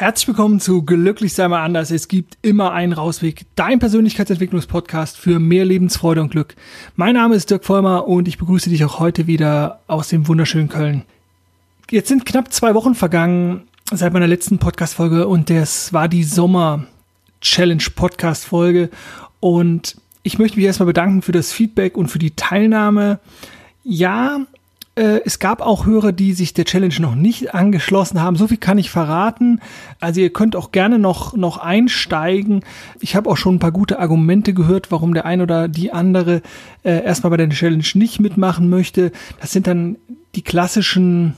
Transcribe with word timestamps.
Herzlich 0.00 0.28
willkommen 0.28 0.60
zu 0.60 0.82
Glücklich 0.82 1.34
sei 1.34 1.46
mal 1.46 1.62
anders. 1.62 1.90
Es 1.90 2.08
gibt 2.08 2.38
immer 2.40 2.72
einen 2.72 2.94
Rausweg. 2.94 3.44
Dein 3.54 3.80
Persönlichkeitsentwicklungspodcast 3.80 5.18
für 5.18 5.38
mehr 5.38 5.66
Lebensfreude 5.66 6.22
und 6.22 6.30
Glück. 6.30 6.56
Mein 6.96 7.16
Name 7.16 7.34
ist 7.34 7.50
Dirk 7.50 7.66
Vollmer 7.66 8.08
und 8.08 8.26
ich 8.26 8.38
begrüße 8.38 8.70
dich 8.70 8.82
auch 8.86 8.98
heute 8.98 9.26
wieder 9.26 9.80
aus 9.88 10.08
dem 10.08 10.26
wunderschönen 10.26 10.70
Köln. 10.70 11.02
Jetzt 11.90 12.08
sind 12.08 12.24
knapp 12.24 12.50
zwei 12.50 12.74
Wochen 12.74 12.94
vergangen 12.94 13.64
seit 13.92 14.14
meiner 14.14 14.26
letzten 14.26 14.56
Podcast-Folge 14.56 15.28
und 15.28 15.50
das 15.50 15.92
war 15.92 16.08
die 16.08 16.24
Sommer-Challenge-Podcast-Folge 16.24 18.88
und 19.38 19.98
ich 20.22 20.38
möchte 20.38 20.56
mich 20.56 20.64
erstmal 20.64 20.86
bedanken 20.86 21.20
für 21.20 21.32
das 21.32 21.52
Feedback 21.52 21.98
und 21.98 22.08
für 22.08 22.18
die 22.18 22.30
Teilnahme. 22.30 23.20
Ja, 23.84 24.46
äh, 24.96 25.20
es 25.24 25.38
gab 25.38 25.60
auch 25.60 25.86
Hörer, 25.86 26.12
die 26.12 26.32
sich 26.32 26.52
der 26.52 26.64
Challenge 26.64 26.94
noch 27.00 27.14
nicht 27.14 27.54
angeschlossen 27.54 28.20
haben. 28.20 28.36
So 28.36 28.48
viel 28.48 28.56
kann 28.56 28.78
ich 28.78 28.90
verraten. 28.90 29.60
Also 30.00 30.20
ihr 30.20 30.32
könnt 30.32 30.56
auch 30.56 30.72
gerne 30.72 30.98
noch, 30.98 31.36
noch 31.36 31.58
einsteigen. 31.58 32.64
Ich 33.00 33.16
habe 33.16 33.30
auch 33.30 33.36
schon 33.36 33.56
ein 33.56 33.60
paar 33.60 33.72
gute 33.72 33.98
Argumente 33.98 34.52
gehört, 34.52 34.90
warum 34.90 35.14
der 35.14 35.26
ein 35.26 35.40
oder 35.40 35.68
die 35.68 35.92
andere 35.92 36.42
äh, 36.82 37.04
erstmal 37.04 37.30
bei 37.30 37.36
der 37.36 37.48
Challenge 37.50 37.84
nicht 37.94 38.20
mitmachen 38.20 38.68
möchte. 38.68 39.12
Das 39.40 39.52
sind 39.52 39.66
dann 39.66 39.96
die 40.34 40.42
klassischen 40.42 41.36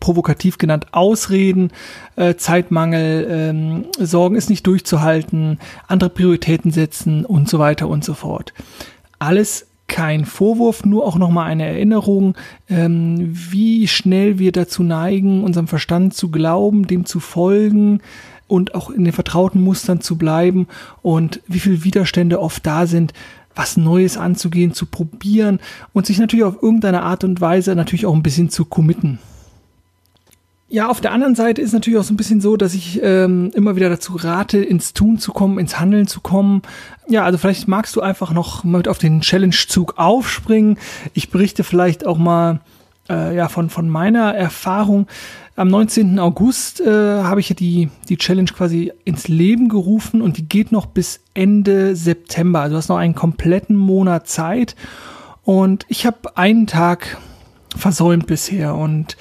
provokativ 0.00 0.58
genannt 0.58 0.88
Ausreden, 0.92 1.70
äh, 2.16 2.34
Zeitmangel, 2.34 3.26
ähm, 3.30 3.84
Sorgen 3.98 4.36
ist 4.36 4.50
nicht 4.50 4.66
durchzuhalten, 4.66 5.58
andere 5.88 6.10
Prioritäten 6.10 6.70
setzen 6.70 7.24
und 7.24 7.48
so 7.48 7.58
weiter 7.58 7.88
und 7.88 8.04
so 8.04 8.12
fort. 8.12 8.52
Alles 9.18 9.66
kein 9.94 10.24
Vorwurf, 10.24 10.84
nur 10.84 11.06
auch 11.06 11.18
nochmal 11.18 11.48
eine 11.48 11.68
Erinnerung, 11.68 12.34
ähm, 12.68 13.30
wie 13.30 13.86
schnell 13.86 14.40
wir 14.40 14.50
dazu 14.50 14.82
neigen, 14.82 15.44
unserem 15.44 15.68
Verstand 15.68 16.14
zu 16.14 16.32
glauben, 16.32 16.88
dem 16.88 17.06
zu 17.06 17.20
folgen 17.20 18.00
und 18.48 18.74
auch 18.74 18.90
in 18.90 19.04
den 19.04 19.12
vertrauten 19.12 19.60
Mustern 19.60 20.00
zu 20.00 20.18
bleiben 20.18 20.66
und 21.02 21.42
wie 21.46 21.60
viele 21.60 21.84
Widerstände 21.84 22.40
oft 22.40 22.66
da 22.66 22.88
sind, 22.88 23.12
was 23.54 23.76
Neues 23.76 24.16
anzugehen, 24.16 24.74
zu 24.74 24.86
probieren 24.86 25.60
und 25.92 26.06
sich 26.06 26.18
natürlich 26.18 26.44
auf 26.44 26.60
irgendeine 26.60 27.02
Art 27.04 27.22
und 27.22 27.40
Weise 27.40 27.76
natürlich 27.76 28.04
auch 28.04 28.16
ein 28.16 28.24
bisschen 28.24 28.50
zu 28.50 28.64
committen. 28.64 29.20
Ja, 30.68 30.88
auf 30.88 31.00
der 31.00 31.12
anderen 31.12 31.34
Seite 31.34 31.60
ist 31.60 31.72
natürlich 31.72 31.98
auch 31.98 32.04
so 32.04 32.14
ein 32.14 32.16
bisschen 32.16 32.40
so, 32.40 32.56
dass 32.56 32.74
ich 32.74 33.00
ähm, 33.02 33.50
immer 33.54 33.76
wieder 33.76 33.90
dazu 33.90 34.16
rate, 34.16 34.58
ins 34.58 34.94
Tun 34.94 35.18
zu 35.18 35.32
kommen, 35.32 35.58
ins 35.58 35.78
Handeln 35.78 36.06
zu 36.06 36.20
kommen. 36.20 36.62
Ja, 37.06 37.24
also 37.24 37.38
vielleicht 37.38 37.68
magst 37.68 37.94
du 37.96 38.00
einfach 38.00 38.32
noch 38.32 38.64
mit 38.64 38.88
auf 38.88 38.98
den 38.98 39.20
Challenge-Zug 39.20 39.98
aufspringen. 39.98 40.78
Ich 41.12 41.30
berichte 41.30 41.64
vielleicht 41.64 42.06
auch 42.06 42.16
mal 42.16 42.60
äh, 43.10 43.36
ja, 43.36 43.48
von, 43.48 43.68
von 43.68 43.88
meiner 43.88 44.34
Erfahrung. 44.34 45.06
Am 45.54 45.68
19. 45.68 46.18
August 46.18 46.80
äh, 46.80 46.88
habe 46.88 47.40
ich 47.40 47.50
ja 47.50 47.54
die, 47.54 47.90
die 48.08 48.16
Challenge 48.16 48.50
quasi 48.50 48.90
ins 49.04 49.28
Leben 49.28 49.68
gerufen 49.68 50.22
und 50.22 50.38
die 50.38 50.48
geht 50.48 50.72
noch 50.72 50.86
bis 50.86 51.20
Ende 51.34 51.94
September. 51.94 52.62
Also 52.62 52.72
du 52.72 52.78
hast 52.78 52.88
noch 52.88 52.96
einen 52.96 53.14
kompletten 53.14 53.76
Monat 53.76 54.26
Zeit. 54.28 54.74
Und 55.42 55.84
ich 55.88 56.06
habe 56.06 56.36
einen 56.36 56.66
Tag 56.66 57.18
versäumt 57.76 58.26
bisher 58.26 58.74
und 58.74 59.16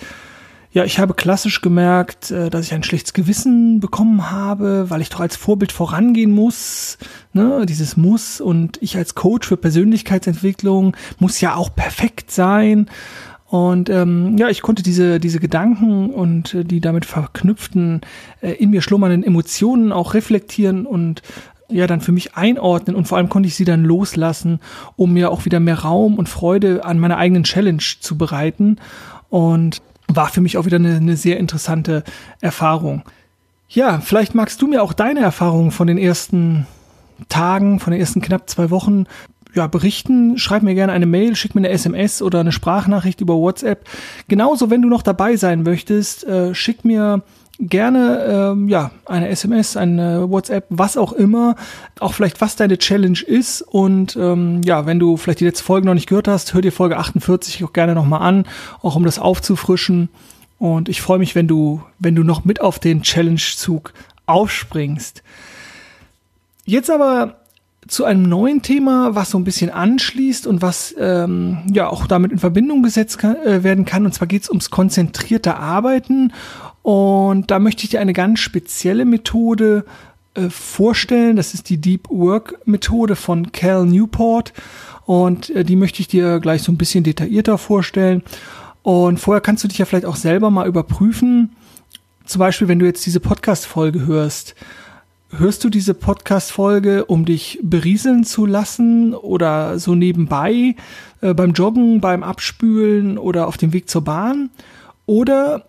ja, 0.74 0.84
ich 0.84 0.98
habe 0.98 1.14
klassisch 1.14 1.62
gemerkt, 1.62 2.32
äh, 2.32 2.50
dass 2.50 2.66
ich 2.66 2.74
ein 2.74 2.84
schlechtes 2.84 3.14
Gewissen 3.14 3.80
bekommen 3.80 4.32
habe, 4.32 4.90
weil 4.90 5.02
ich 5.02 5.10
doch 5.10 5.20
als 5.20 5.36
Vorbild 5.36 5.72
vorangehen 5.72 6.32
muss, 6.32 6.98
ne, 7.32 7.66
dieses 7.68 7.96
Muss 7.96 8.42
und 8.42 8.82
ich 8.82 8.98
als 8.98 9.14
Coach 9.14 9.48
für 9.48 9.58
Persönlichkeitsentwicklung 9.58 10.98
muss 11.20 11.40
ja 11.42 11.56
auch 11.56 11.74
perfekt 11.76 12.32
sein. 12.32 12.90
Und 13.46 13.92
ähm, 13.92 14.36
ja, 14.40 14.50
ich 14.50 14.64
konnte 14.64 14.82
diese, 14.82 15.20
diese 15.20 15.40
Gedanken 15.40 16.10
und 16.10 16.56
äh, 16.56 16.66
die 16.66 16.82
damit 16.82 17.06
verknüpften, 17.06 18.02
äh, 18.42 18.54
in 18.54 18.72
mir 18.72 18.82
schlummernden 18.82 19.24
Emotionen 19.24 19.92
auch 19.92 20.16
reflektieren 20.16 20.88
und 20.88 21.22
ja 21.70 21.86
dann 21.86 22.02
für 22.02 22.12
mich 22.12 22.36
einordnen 22.36 22.96
und 22.96 23.08
vor 23.08 23.20
allem 23.20 23.30
konnte 23.30 23.48
ich 23.48 23.56
sie 23.56 23.66
dann 23.66 23.84
loslassen, 23.84 24.60
um 24.96 25.14
mir 25.14 25.30
auch 25.30 25.46
wieder 25.46 25.60
mehr 25.60 25.80
Raum 25.80 26.16
und 26.16 26.30
Freude 26.30 26.84
an 26.84 26.98
meiner 26.98 27.18
eigenen 27.18 27.44
Challenge 27.44 27.84
zu 28.00 28.18
bereiten. 28.18 28.78
Und 29.30 29.82
war 30.08 30.28
für 30.28 30.42
mich 30.42 30.58
auch 30.58 30.66
wieder 30.66 30.78
eine, 30.78 30.96
eine 30.96 31.18
sehr 31.18 31.38
interessante 31.38 32.04
Erfahrung. 32.42 33.04
Ja, 33.70 34.00
vielleicht 34.00 34.36
magst 34.36 34.62
du 34.62 34.68
mir 34.68 34.84
auch 34.84 34.94
deine 34.94 35.22
Erfahrungen 35.22 35.72
von 35.72 35.88
den 35.88 35.98
ersten 35.98 36.68
Tagen, 37.30 37.80
von 37.80 37.92
den 37.92 38.00
ersten 38.00 38.22
knapp 38.22 38.50
zwei 38.50 38.70
Wochen 38.70 39.06
ja, 39.54 39.68
berichten. 39.68 40.38
Schreib 40.38 40.64
mir 40.64 40.76
gerne 40.76 40.94
eine 40.94 41.06
Mail, 41.06 41.36
schick 41.36 41.56
mir 41.56 41.62
eine 41.62 41.70
SMS 41.70 42.22
oder 42.22 42.40
eine 42.40 42.52
Sprachnachricht 42.52 43.22
über 43.22 43.36
WhatsApp. 43.36 43.88
Genauso, 44.28 44.70
wenn 44.70 44.82
du 44.82 44.90
noch 44.90 45.02
dabei 45.02 45.36
sein 45.38 45.64
möchtest, 45.64 46.24
äh, 46.26 46.54
schick 46.54 46.86
mir 46.86 47.24
gerne 47.60 48.52
ähm, 48.54 48.68
ja 48.68 48.92
eine 49.06 49.30
SMS, 49.30 49.78
eine 49.78 50.30
WhatsApp, 50.30 50.66
was 50.70 50.98
auch 50.98 51.14
immer, 51.14 51.56
auch 52.00 52.14
vielleicht 52.14 52.42
was 52.42 52.56
deine 52.56 52.78
Challenge 52.78 53.20
ist 53.20 53.62
und 53.62 54.16
ähm, 54.16 54.62
ja, 54.64 54.86
wenn 54.86 55.00
du 55.00 55.18
vielleicht 55.18 55.40
die 55.40 55.46
letzte 55.46 55.64
Folge 55.64 55.86
noch 55.86 55.94
nicht 55.94 56.08
gehört 56.08 56.28
hast, 56.28 56.54
hör 56.54 56.62
dir 56.62 56.72
Folge 56.72 56.98
48 56.98 57.64
auch 57.64 57.74
gerne 57.74 57.96
nochmal 57.96 58.22
an, 58.22 58.46
auch 58.82 58.96
um 58.96 59.06
das 59.06 59.20
aufzufrischen 59.20 60.10
und 60.58 60.90
ich 60.90 61.02
freue 61.02 61.20
mich, 61.20 61.36
wenn 61.36 61.48
du 61.48 61.84
wenn 62.00 62.16
du 62.16 62.24
noch 62.24 62.46
mit 62.46 62.62
auf 62.62 62.80
den 62.80 63.04
Challenge-Zug 63.04 63.94
aufspringst. 64.26 65.24
Jetzt 66.66 66.90
aber 66.90 67.43
zu 67.88 68.06
einem 68.06 68.24
neuen 68.24 68.62
Thema, 68.62 69.16
was 69.16 69.32
so 69.32 69.38
ein 69.38 69.44
bisschen 69.44 69.70
anschließt 69.70 70.48
und 70.48 70.62
was 70.62 70.96
ähm, 70.98 71.60
ja 71.72 71.90
auch 71.90 72.08
damit 72.08 72.32
in 72.32 72.40
Verbindung 72.40 72.84
gesetzt 72.84 73.18
kann, 73.18 73.36
äh, 73.38 73.64
werden 73.64 73.86
kann. 73.86 74.06
Und 74.06 74.14
zwar 74.14 74.28
geht 74.28 74.44
es 74.44 74.50
ums 74.50 74.70
konzentrierte 74.70 75.58
Arbeiten 75.58 76.32
und 76.84 77.50
da 77.50 77.60
möchte 77.60 77.86
ich 77.86 77.90
dir 77.90 78.02
eine 78.02 78.14
ganz 78.14 78.40
spezielle 78.40 79.06
Methode 79.06 79.86
äh, 80.36 80.50
vorstellen. 80.50 81.38
Das 81.38 81.54
ist 81.54 81.70
die 81.70 81.78
Deep 81.78 82.10
Work 82.10 82.60
Methode 82.66 83.16
von 83.16 83.52
Cal 83.52 83.86
Newport. 83.86 84.54
Und 85.06 85.50
äh, 85.52 85.64
die 85.64 85.78
möchte 85.78 86.02
ich 86.02 86.08
dir 86.08 86.40
gleich 86.40 86.62
so 86.62 86.72
ein 86.72 86.78
bisschen 86.78 87.04
detaillierter 87.04 87.58
vorstellen. 87.58 88.22
Und 88.82 89.20
vorher 89.20 89.42
kannst 89.42 89.64
du 89.64 89.70
dich 89.70 89.78
ja 89.78 89.86
vielleicht 89.86 90.06
auch 90.06 90.18
selber 90.18 90.52
mal 90.52 90.68
überprüfen. 90.68 91.56
Zum 92.26 92.40
Beispiel, 92.40 92.68
wenn 92.68 92.80
du 92.80 92.86
jetzt 92.86 93.06
diese 93.06 93.22
Podcast-Folge 93.22 94.06
hörst. 94.06 94.56
Hörst 95.36 95.64
du 95.64 95.70
diese 95.72 95.96
Podcast-Folge, 95.96 97.06
um 97.06 97.26
dich 97.26 97.58
berieseln 97.64 98.24
zu 98.24 98.46
lassen 98.46 99.16
oder 99.16 99.80
so 99.80 99.96
nebenbei 99.96 100.76
äh, 101.22 101.34
beim 101.34 101.54
Joggen, 101.54 102.02
beim 102.02 102.22
Abspülen 102.22 103.18
oder 103.18 103.48
auf 103.48 103.58
dem 103.58 103.74
Weg 103.74 103.90
zur 103.90 104.04
Bahn? 104.04 104.52
Oder 105.08 105.66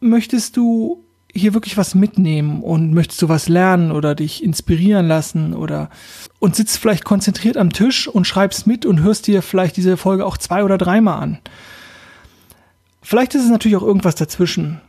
möchtest 0.00 0.56
du 0.56 1.04
hier 1.30 1.52
wirklich 1.52 1.76
was 1.76 1.94
mitnehmen 1.94 2.62
und 2.62 2.94
möchtest 2.94 3.20
du 3.20 3.28
was 3.28 3.50
lernen 3.50 3.92
oder 3.92 4.14
dich 4.14 4.42
inspirieren 4.42 5.08
lassen 5.08 5.52
oder 5.52 5.90
und 6.38 6.56
sitzt 6.56 6.78
vielleicht 6.78 7.04
konzentriert 7.04 7.58
am 7.58 7.70
Tisch 7.70 8.08
und 8.08 8.26
schreibst 8.26 8.66
mit 8.66 8.86
und 8.86 9.02
hörst 9.02 9.26
dir 9.26 9.42
vielleicht 9.42 9.76
diese 9.76 9.98
Folge 9.98 10.24
auch 10.24 10.38
zwei 10.38 10.64
oder 10.64 10.78
dreimal 10.78 11.22
an. 11.22 11.38
Vielleicht 13.02 13.34
ist 13.34 13.44
es 13.44 13.50
natürlich 13.50 13.76
auch 13.76 13.82
irgendwas 13.82 14.14
dazwischen. 14.14 14.80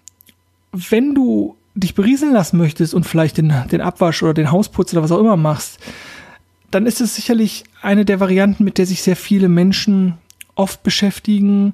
Wenn 0.71 1.13
du 1.13 1.57
dich 1.75 1.95
berieseln 1.95 2.33
lassen 2.33 2.57
möchtest 2.57 2.93
und 2.93 3.05
vielleicht 3.05 3.37
den, 3.37 3.53
den 3.71 3.81
Abwasch 3.81 4.21
oder 4.23 4.33
den 4.33 4.51
Hausputz 4.51 4.93
oder 4.93 5.03
was 5.03 5.11
auch 5.11 5.19
immer 5.19 5.37
machst, 5.37 5.79
dann 6.71 6.85
ist 6.85 7.01
es 7.01 7.15
sicherlich 7.15 7.63
eine 7.81 8.05
der 8.05 8.19
Varianten, 8.19 8.63
mit 8.63 8.77
der 8.77 8.85
sich 8.85 9.03
sehr 9.03 9.15
viele 9.15 9.49
Menschen 9.49 10.17
oft 10.55 10.83
beschäftigen 10.83 11.73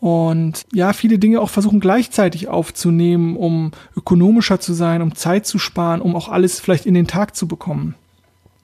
und 0.00 0.64
ja, 0.72 0.92
viele 0.92 1.18
Dinge 1.18 1.40
auch 1.40 1.50
versuchen 1.50 1.78
gleichzeitig 1.78 2.48
aufzunehmen, 2.48 3.36
um 3.36 3.72
ökonomischer 3.96 4.58
zu 4.58 4.72
sein, 4.72 5.02
um 5.02 5.14
Zeit 5.14 5.46
zu 5.46 5.58
sparen, 5.58 6.00
um 6.00 6.16
auch 6.16 6.28
alles 6.28 6.58
vielleicht 6.58 6.86
in 6.86 6.94
den 6.94 7.06
Tag 7.06 7.36
zu 7.36 7.46
bekommen. 7.46 7.94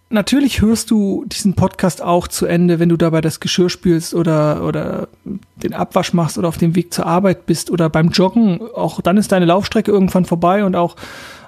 Natürlich 0.08 0.60
hörst 0.60 0.92
du 0.92 1.24
diesen 1.26 1.54
Podcast 1.54 2.00
auch 2.00 2.28
zu 2.28 2.46
Ende, 2.46 2.78
wenn 2.78 2.88
du 2.88 2.96
dabei 2.96 3.20
das 3.20 3.40
Geschirr 3.40 3.68
spülst 3.68 4.14
oder, 4.14 4.64
oder 4.64 5.08
den 5.56 5.74
Abwasch 5.74 6.12
machst 6.12 6.38
oder 6.38 6.46
auf 6.46 6.58
dem 6.58 6.76
Weg 6.76 6.94
zur 6.94 7.06
Arbeit 7.06 7.46
bist 7.46 7.72
oder 7.72 7.90
beim 7.90 8.10
Joggen. 8.10 8.60
Auch 8.74 9.00
dann 9.00 9.16
ist 9.16 9.32
deine 9.32 9.46
Laufstrecke 9.46 9.90
irgendwann 9.90 10.24
vorbei 10.24 10.64
und 10.64 10.76
auch, 10.76 10.94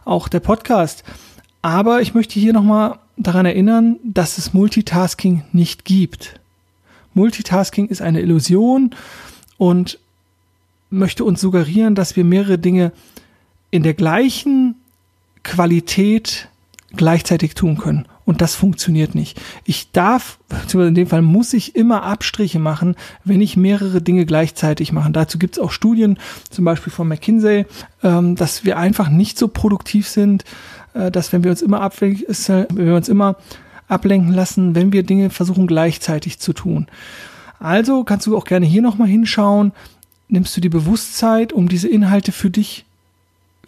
auch 0.04 0.26
der 0.26 0.40
Podcast. 0.40 1.04
Aber 1.62 2.00
ich 2.00 2.14
möchte 2.14 2.40
hier 2.40 2.52
nochmal 2.52 2.98
daran 3.16 3.46
erinnern, 3.46 4.00
dass 4.02 4.38
es 4.38 4.52
Multitasking 4.52 5.44
nicht 5.52 5.84
gibt. 5.84 6.40
Multitasking 7.14 7.86
ist 7.86 8.02
eine 8.02 8.20
Illusion 8.20 8.94
und 9.56 10.00
möchte 10.90 11.24
uns 11.24 11.40
suggerieren, 11.40 11.94
dass 11.94 12.16
wir 12.16 12.24
mehrere 12.24 12.58
Dinge 12.58 12.92
in 13.70 13.84
der 13.84 13.94
gleichen 13.94 14.74
Qualität 15.44 16.48
gleichzeitig 16.96 17.54
tun 17.54 17.78
können. 17.78 18.06
Und 18.28 18.42
das 18.42 18.54
funktioniert 18.54 19.14
nicht. 19.14 19.40
Ich 19.64 19.90
darf, 19.90 20.38
in 20.74 20.94
dem 20.94 21.06
Fall 21.06 21.22
muss 21.22 21.54
ich 21.54 21.74
immer 21.74 22.02
Abstriche 22.02 22.58
machen, 22.58 22.94
wenn 23.24 23.40
ich 23.40 23.56
mehrere 23.56 24.02
Dinge 24.02 24.26
gleichzeitig 24.26 24.92
mache. 24.92 25.10
Dazu 25.10 25.38
gibt 25.38 25.56
es 25.56 25.58
auch 25.58 25.70
Studien, 25.70 26.18
zum 26.50 26.66
Beispiel 26.66 26.92
von 26.92 27.08
McKinsey, 27.08 27.64
ähm, 28.02 28.36
dass 28.36 28.66
wir 28.66 28.76
einfach 28.76 29.08
nicht 29.08 29.38
so 29.38 29.48
produktiv 29.48 30.08
sind, 30.08 30.44
äh, 30.92 31.10
dass 31.10 31.32
wenn 31.32 31.42
wir 31.42 31.50
uns 31.50 31.62
immer 31.62 31.90
wenn 31.90 32.68
wir 32.76 32.96
uns 32.96 33.08
immer 33.08 33.36
ablenken 33.88 34.34
lassen, 34.34 34.74
wenn 34.74 34.92
wir 34.92 35.04
Dinge 35.04 35.30
versuchen 35.30 35.66
gleichzeitig 35.66 36.38
zu 36.38 36.52
tun. 36.52 36.86
Also 37.58 38.04
kannst 38.04 38.26
du 38.26 38.36
auch 38.36 38.44
gerne 38.44 38.66
hier 38.66 38.82
nochmal 38.82 39.08
hinschauen. 39.08 39.72
Nimmst 40.28 40.54
du 40.54 40.60
die 40.60 40.68
Bewusstheit, 40.68 41.54
um 41.54 41.66
diese 41.70 41.88
Inhalte 41.88 42.32
für 42.32 42.50
dich 42.50 42.84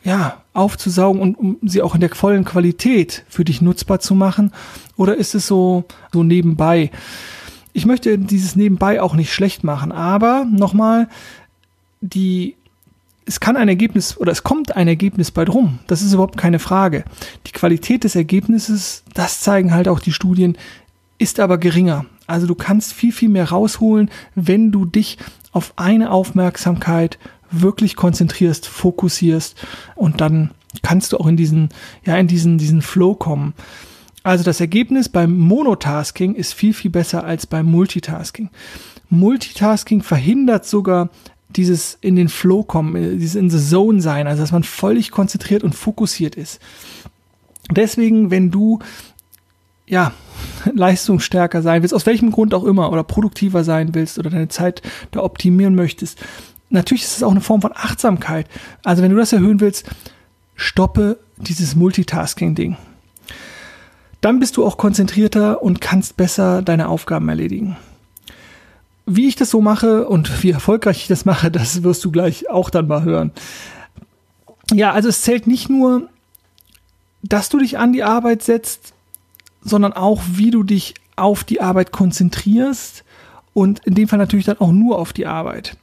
ja, 0.03 0.43
aufzusaugen 0.53 1.21
und 1.21 1.35
um 1.35 1.59
sie 1.63 1.83
auch 1.83 1.95
in 1.95 2.01
der 2.01 2.15
vollen 2.15 2.45
Qualität 2.45 3.25
für 3.29 3.45
dich 3.45 3.61
nutzbar 3.61 4.01
zu 4.01 4.15
machen? 4.15 4.53
Oder 4.97 5.17
ist 5.17 5.35
es 5.35 5.47
so, 5.47 5.85
so 6.13 6.23
nebenbei? 6.23 6.91
Ich 7.73 7.87
möchte 7.87 8.19
dieses 8.19 8.57
nebenbei 8.57 9.01
auch 9.01 9.15
nicht 9.15 9.33
schlecht 9.33 9.63
machen, 9.63 9.93
aber 9.93 10.47
nochmal, 10.51 11.09
die, 12.01 12.57
es 13.27 13.41
kann 13.41 13.57
ein 13.57 13.69
Ergebnis 13.69 14.17
oder 14.17 14.33
es 14.33 14.43
kommt 14.43 14.75
ein 14.75 14.89
Ergebnis 14.89 15.31
bei 15.31 15.45
drum. 15.45 15.79
Das 15.87 16.03
ist 16.03 16.13
überhaupt 16.13 16.37
keine 16.37 16.59
Frage. 16.59 17.05
Die 17.47 17.53
Qualität 17.53 18.05
des 18.05 18.17
Ergebnisses, 18.17 19.05
das 19.15 19.41
zeigen 19.41 19.73
halt 19.73 19.87
auch 19.87 20.01
die 20.01 20.13
Studien, 20.13 20.57
ist 21.19 21.39
aber 21.39 21.59
geringer. 21.59 22.07
Also 22.27 22.47
du 22.47 22.55
kannst 22.55 22.93
viel, 22.93 23.13
viel 23.13 23.29
mehr 23.29 23.51
rausholen, 23.51 24.11
wenn 24.35 24.73
du 24.73 24.85
dich 24.85 25.19
auf 25.53 25.75
eine 25.77 26.11
Aufmerksamkeit 26.11 27.19
wirklich 27.51 27.97
konzentrierst, 27.97 28.67
fokussierst 28.67 29.57
und 29.97 30.21
dann 30.21 30.51
kannst 30.83 31.13
du 31.13 31.19
auch 31.19 31.27
in 31.27 31.37
diesen, 31.37 31.71
ja, 32.05 32.17
in 32.17 32.29
diesen, 32.29 32.59
diesen 32.59 32.83
Flow 32.83 33.15
kommen. 33.15 33.55
Also 34.23 34.45
das 34.45 34.61
Ergebnis 34.61 35.09
beim 35.09 35.37
Monotasking 35.37 36.35
ist 36.35 36.53
viel, 36.53 36.75
viel 36.75 36.91
besser 36.91 37.25
als 37.25 37.47
beim 37.47 37.67
Multitasking. 37.67 38.51
Multitasking 39.09 40.03
verhindert 40.03 40.67
sogar 40.67 41.11
dieses 41.49 41.99
in 42.01 42.17
den 42.17 42.29
Flow 42.29 42.63
kommen, 42.63 42.95
äh, 42.95 43.17
dieses 43.17 43.35
in 43.35 43.51
the 43.51 43.59
Zone 43.59 44.01
sein, 44.01 44.27
also 44.27 44.43
dass 44.43 44.53
man 44.53 44.63
völlig 44.63 45.11
konzentriert 45.11 45.65
und 45.65 45.75
fokussiert 45.75 46.37
ist. 46.37 46.61
Deswegen, 47.71 48.31
wenn 48.31 48.51
du 48.51 48.79
ja, 49.87 50.13
leistungsstärker 50.73 51.63
sein 51.63 51.83
willst, 51.83 51.95
aus 51.95 52.07
welchem 52.07 52.31
Grund 52.31 52.55
auch 52.55 52.65
immer, 52.65 52.93
oder 52.93 53.03
produktiver 53.03 53.65
sein 53.65 53.95
willst 53.95 54.19
oder 54.19 54.31
deine 54.31 54.49
Zeit 54.49 54.83
da 55.11 55.21
optimieren 55.21 55.75
möchtest, 55.75 56.21
natürlich 56.71 57.03
ist 57.03 57.19
es 57.19 57.23
auch 57.23 57.31
eine 57.31 57.41
Form 57.41 57.61
von 57.61 57.73
Achtsamkeit. 57.75 58.47
Also 58.85 59.03
wenn 59.03 59.11
du 59.11 59.17
das 59.17 59.33
erhöhen 59.33 59.61
willst, 59.61 59.89
stoppe 60.55 61.19
dieses 61.37 61.75
Multitasking-Ding. 61.75 62.77
Dann 64.21 64.39
bist 64.39 64.57
du 64.57 64.65
auch 64.65 64.77
konzentrierter 64.77 65.63
und 65.63 65.81
kannst 65.81 66.17
besser 66.17 66.63
deine 66.63 66.89
Aufgaben 66.89 67.29
erledigen. 67.29 67.77
Wie 69.07 69.29
ich 69.29 69.37
das 69.37 69.51
so 69.51 69.61
mache 69.61 70.07
und 70.07 70.43
wie 70.43 70.51
erfolgreich 70.51 70.99
ich 70.99 71.09
das 71.09 71.25
mache, 71.25 71.51
das 71.51 71.83
wirst 71.83 72.05
du 72.05 72.11
gleich 72.11 72.49
auch 72.51 72.71
dann 72.71 72.87
mal 72.87 73.03
hören. 73.03 73.33
Ja, 74.73 74.93
also 74.93 75.09
es 75.09 75.23
zählt 75.23 75.47
nicht 75.47 75.69
nur, 75.69 76.09
dass 77.23 77.49
du 77.49 77.59
dich 77.59 77.79
an 77.79 77.93
die 77.93 78.05
Arbeit 78.05 78.43
setzt, 78.43 78.93
sondern 79.63 79.93
auch, 79.93 80.23
wie 80.33 80.51
du 80.51 80.63
dich 80.63 80.95
auf 81.17 81.45
die 81.45 81.61
Arbeit 81.61 81.93
konzentrierst 81.93 83.05
und 83.53 83.81
in 83.81 83.95
dem 83.95 84.09
Fall 84.09 84.19
natürlich 84.19 84.47
dann 84.47 84.59
auch 84.59 84.73
nur 84.73 84.99
auf 84.99 85.13
die 85.13 85.27
Arbeit. 85.27 85.77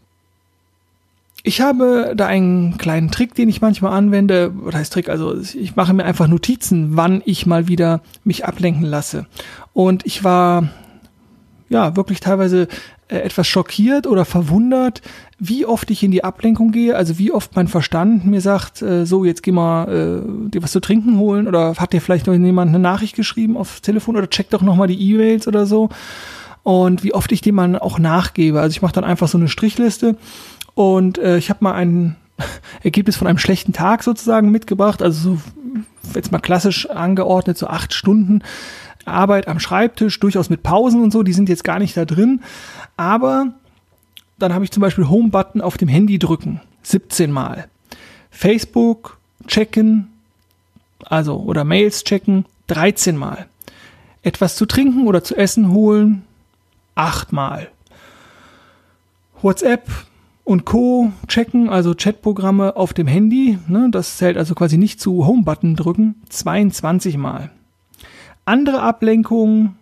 Ich 1.44 1.62
habe 1.62 2.14
da 2.16 2.28
einen 2.28 2.78
kleinen 2.78 3.10
Trick, 3.10 3.36
den 3.36 3.48
ich 3.48 3.62
manchmal 3.62 3.94
anwende. 3.94 4.52
Was 4.56 4.76
heißt 4.76 4.94
Trick? 4.94 5.10
Also 5.10 5.38
ich 5.40 5.76
mache 5.76 5.94
mir 5.94 6.04
einfach 6.04 6.28
Notizen, 6.28 6.98
wann 6.98 7.22
ich 7.26 7.46
mal 7.46 7.68
wieder 7.68 8.02
mich 8.24 8.46
ablenken 8.46 8.84
lasse. 8.84 9.28
Und 9.74 10.06
ich 10.06 10.24
war 10.24 10.70
ja 11.70 11.96
wirklich 11.96 12.20
teilweise 12.20 12.68
äh, 13.10 13.20
etwas 13.20 13.48
schockiert 13.48 14.08
oder 14.08 14.26
verwundert, 14.26 15.02
wie 15.40 15.66
oft 15.66 15.90
ich 15.92 16.04
in 16.04 16.12
die 16.12 16.24
Ablenkung 16.26 16.72
gehe, 16.72 16.96
also 16.96 17.18
wie 17.18 17.32
oft 17.32 17.56
mein 17.56 17.70
Verstand 17.70 18.26
mir 18.26 18.42
sagt, 18.42 18.82
äh, 18.82 19.06
so, 19.06 19.24
jetzt 19.24 19.44
geh 19.44 19.52
mal 19.54 19.88
äh, 19.88 20.50
dir 20.50 20.62
was 20.62 20.74
zu 20.74 20.82
trinken 20.82 21.18
holen 21.18 21.48
oder 21.48 21.76
hat 21.76 21.94
dir 21.94 22.02
vielleicht 22.02 22.28
noch 22.28 22.34
jemand 22.34 22.70
eine 22.70 22.80
Nachricht 22.80 23.16
geschrieben 23.16 23.56
aufs 23.56 23.82
Telefon 23.82 24.18
oder 24.18 24.30
check 24.30 24.50
doch 24.50 24.62
nochmal 24.62 24.88
die 24.88 25.00
E-Mails 25.00 25.48
oder 25.48 25.66
so. 25.66 25.90
Und 26.64 27.06
wie 27.06 27.14
oft 27.14 27.32
ich 27.32 27.40
dem 27.40 27.56
dann 27.56 27.78
auch 27.78 27.98
nachgebe. 27.98 28.60
Also 28.60 28.72
ich 28.72 28.82
mache 28.82 28.92
dann 28.92 29.06
einfach 29.06 29.30
so 29.30 29.38
eine 29.38 29.48
Strichliste 29.48 30.18
und 30.78 31.18
äh, 31.18 31.40
ich 31.40 31.50
habe 31.50 31.64
mal 31.64 31.74
ein 31.74 32.16
Ergebnis 32.84 33.16
von 33.16 33.28
einem 33.28 33.40
schlechten 33.40 33.74
Tag 33.74 34.04
sozusagen 34.04 34.52
mitgebracht, 34.52 35.02
also 35.02 35.36
so 35.36 35.42
jetzt 36.14 36.32
mal 36.32 36.38
klassisch 36.38 36.88
angeordnet, 36.88 37.58
so 37.58 37.66
acht 37.66 37.96
Stunden 37.96 38.44
Arbeit 39.04 39.48
am 39.48 39.60
Schreibtisch, 39.60 40.20
durchaus 40.20 40.52
mit 40.52 40.62
Pausen 40.62 41.02
und 41.02 41.12
so, 41.12 41.24
die 41.24 41.34
sind 41.34 41.50
jetzt 41.50 41.64
gar 41.64 41.80
nicht 41.80 41.98
da 41.98 42.06
drin. 42.06 42.42
Aber 42.96 43.54
dann 44.38 44.54
habe 44.54 44.66
ich 44.66 44.72
zum 44.72 44.82
Beispiel 44.82 45.08
Home-Button 45.08 45.62
auf 45.62 45.78
dem 45.78 45.88
Handy 45.88 46.20
drücken, 46.20 46.62
17 46.84 47.32
Mal. 47.32 47.68
Facebook 48.30 49.18
checken, 49.48 50.10
also 51.06 51.38
oder 51.38 51.64
Mails 51.64 52.04
checken, 52.04 52.46
13 52.68 53.18
Mal. 53.18 53.48
Etwas 54.22 54.56
zu 54.56 54.68
trinken 54.68 55.08
oder 55.08 55.24
zu 55.24 55.36
essen 55.36 55.72
holen, 55.72 56.22
8 56.94 57.34
Mal. 57.34 57.70
WhatsApp 59.42 59.90
und 60.48 60.64
Co. 60.64 61.12
checken, 61.28 61.68
also 61.68 61.94
Chatprogramme 61.94 62.78
auf 62.78 62.94
dem 62.94 63.06
Handy, 63.06 63.60
ne, 63.68 63.90
das 63.92 64.16
zählt 64.16 64.38
also 64.38 64.56
quasi 64.56 64.78
nicht 64.78 65.02
zu 65.02 65.28
Home-Button 65.28 65.76
drücken, 65.76 66.16
22 66.30 67.18
Mal. 67.18 67.52
Andere 68.46 68.82
Ablenkungen, 68.82 69.76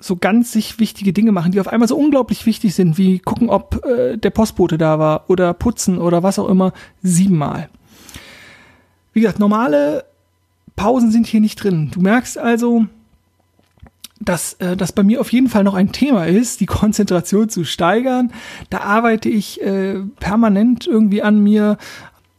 so 0.00 0.16
ganz 0.16 0.50
sich 0.50 0.80
wichtige 0.80 1.12
Dinge 1.12 1.30
machen, 1.30 1.52
die 1.52 1.60
auf 1.60 1.68
einmal 1.68 1.86
so 1.86 1.96
unglaublich 1.96 2.46
wichtig 2.46 2.74
sind, 2.74 2.98
wie 2.98 3.20
gucken, 3.20 3.48
ob 3.48 3.84
äh, 3.86 4.16
der 4.16 4.30
Postbote 4.30 4.76
da 4.76 4.98
war 4.98 5.30
oder 5.30 5.54
putzen 5.54 5.98
oder 5.98 6.24
was 6.24 6.40
auch 6.40 6.48
immer, 6.48 6.72
siebenmal. 7.00 7.68
Wie 9.12 9.20
gesagt, 9.20 9.38
normale 9.38 10.04
Pausen 10.74 11.12
sind 11.12 11.28
hier 11.28 11.40
nicht 11.40 11.62
drin. 11.62 11.92
Du 11.92 12.00
merkst 12.00 12.38
also, 12.38 12.86
dass 14.20 14.54
äh, 14.54 14.76
das 14.76 14.92
bei 14.92 15.02
mir 15.02 15.20
auf 15.20 15.32
jeden 15.32 15.48
Fall 15.48 15.64
noch 15.64 15.74
ein 15.74 15.92
Thema 15.92 16.26
ist, 16.26 16.60
die 16.60 16.66
Konzentration 16.66 17.48
zu 17.48 17.64
steigern. 17.64 18.32
Da 18.70 18.80
arbeite 18.80 19.28
ich 19.28 19.60
äh, 19.62 20.00
permanent 20.20 20.86
irgendwie 20.86 21.22
an 21.22 21.42
mir. 21.42 21.78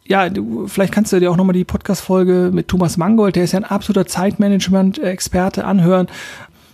Ja, 0.05 0.29
du, 0.29 0.67
vielleicht 0.67 0.93
kannst 0.93 1.13
du 1.13 1.19
dir 1.19 1.31
auch 1.31 1.37
nochmal 1.37 1.53
die 1.53 1.65
Podcast-Folge 1.65 2.51
mit 2.53 2.67
Thomas 2.67 2.97
Mangold, 2.97 3.35
der 3.35 3.43
ist 3.43 3.51
ja 3.51 3.59
ein 3.59 3.65
absoluter 3.65 4.07
Zeitmanagement-Experte, 4.07 5.65
anhören. 5.65 6.07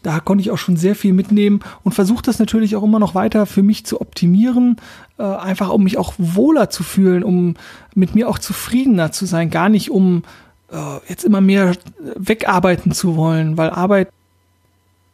Da 0.04 0.20
konnte 0.20 0.44
ich 0.44 0.52
auch 0.52 0.58
schon 0.58 0.78
sehr 0.78 0.96
viel 0.96 1.14
mitnehmen 1.14 1.62
und 1.84 1.94
versuche 1.94 2.22
das 2.22 2.38
natürlich 2.38 2.76
auch 2.76 2.84
immer 2.84 3.00
noch 3.00 3.16
weiter 3.16 3.48
für 3.48 3.64
mich 3.64 3.86
zu 3.88 4.00
optimieren, 4.02 4.78
äh, 5.18 5.24
einfach 5.24 5.70
um 5.70 5.84
mich 5.84 5.98
auch 5.98 6.14
wohler 6.18 6.70
zu 6.70 6.84
fühlen, 6.84 7.24
um 7.24 7.56
mit 7.96 8.14
mir 8.14 8.30
auch 8.30 8.38
zufriedener 8.38 9.12
zu 9.12 9.26
sein, 9.26 9.50
gar 9.50 9.68
nicht 9.68 9.90
um 9.90 10.22
äh, 10.72 11.10
jetzt 11.10 11.26
immer 11.26 11.42
mehr 11.42 11.74
wegarbeiten 12.16 12.92
zu 12.92 13.16
wollen, 13.16 13.58
weil 13.58 13.72
Arbeit 13.72 14.10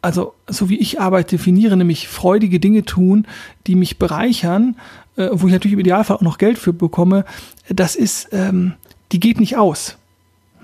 also 0.02 0.34
so 0.48 0.70
wie 0.70 0.78
ich 0.78 1.00
Arbeit 1.00 1.32
definiere, 1.32 1.78
nämlich 1.78 2.08
freudige 2.08 2.60
Dinge 2.60 2.84
tun, 2.84 3.28
die 3.68 3.76
mich 3.76 4.00
bereichern, 4.00 4.76
äh, 5.16 5.30
wo 5.32 5.48
ich 5.48 5.54
natürlich 5.54 5.74
im 5.74 5.80
Idealfall 5.80 6.18
auch 6.18 6.22
noch 6.22 6.38
Geld 6.38 6.58
für 6.58 6.74
bekomme, 6.74 7.26
das 7.70 7.96
ist, 7.96 8.30
ähm, 8.32 8.74
die 9.12 9.20
geht 9.20 9.40
nicht 9.40 9.58
aus. 9.58 9.98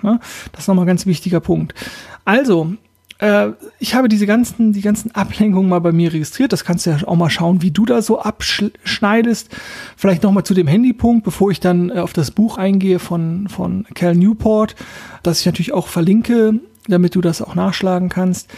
Ja? 0.03 0.19
Das 0.51 0.61
ist 0.61 0.67
nochmal 0.67 0.85
ein 0.85 0.87
ganz 0.87 1.05
wichtiger 1.05 1.39
Punkt. 1.39 1.73
Also, 2.25 2.73
äh, 3.19 3.49
ich 3.79 3.95
habe 3.95 4.09
diese 4.09 4.25
ganzen, 4.25 4.73
die 4.73 4.81
ganzen 4.81 5.13
Ablenkungen 5.13 5.69
mal 5.69 5.79
bei 5.79 5.91
mir 5.91 6.13
registriert. 6.13 6.53
Das 6.53 6.63
kannst 6.63 6.85
du 6.85 6.91
ja 6.91 6.97
auch 7.05 7.15
mal 7.15 7.29
schauen, 7.29 7.61
wie 7.61 7.71
du 7.71 7.85
da 7.85 8.01
so 8.01 8.19
abschneidest. 8.19 9.55
Vielleicht 9.95 10.23
nochmal 10.23 10.43
zu 10.43 10.53
dem 10.53 10.67
Handypunkt, 10.67 11.23
bevor 11.23 11.51
ich 11.51 11.59
dann 11.59 11.89
äh, 11.89 11.99
auf 11.99 12.13
das 12.13 12.31
Buch 12.31 12.57
eingehe 12.57 12.99
von, 12.99 13.47
von 13.49 13.85
Cal 13.93 14.15
Newport, 14.15 14.75
das 15.23 15.41
ich 15.41 15.45
natürlich 15.45 15.73
auch 15.73 15.87
verlinke, 15.87 16.59
damit 16.87 17.15
du 17.15 17.21
das 17.21 17.41
auch 17.41 17.55
nachschlagen 17.55 18.09
kannst. 18.09 18.49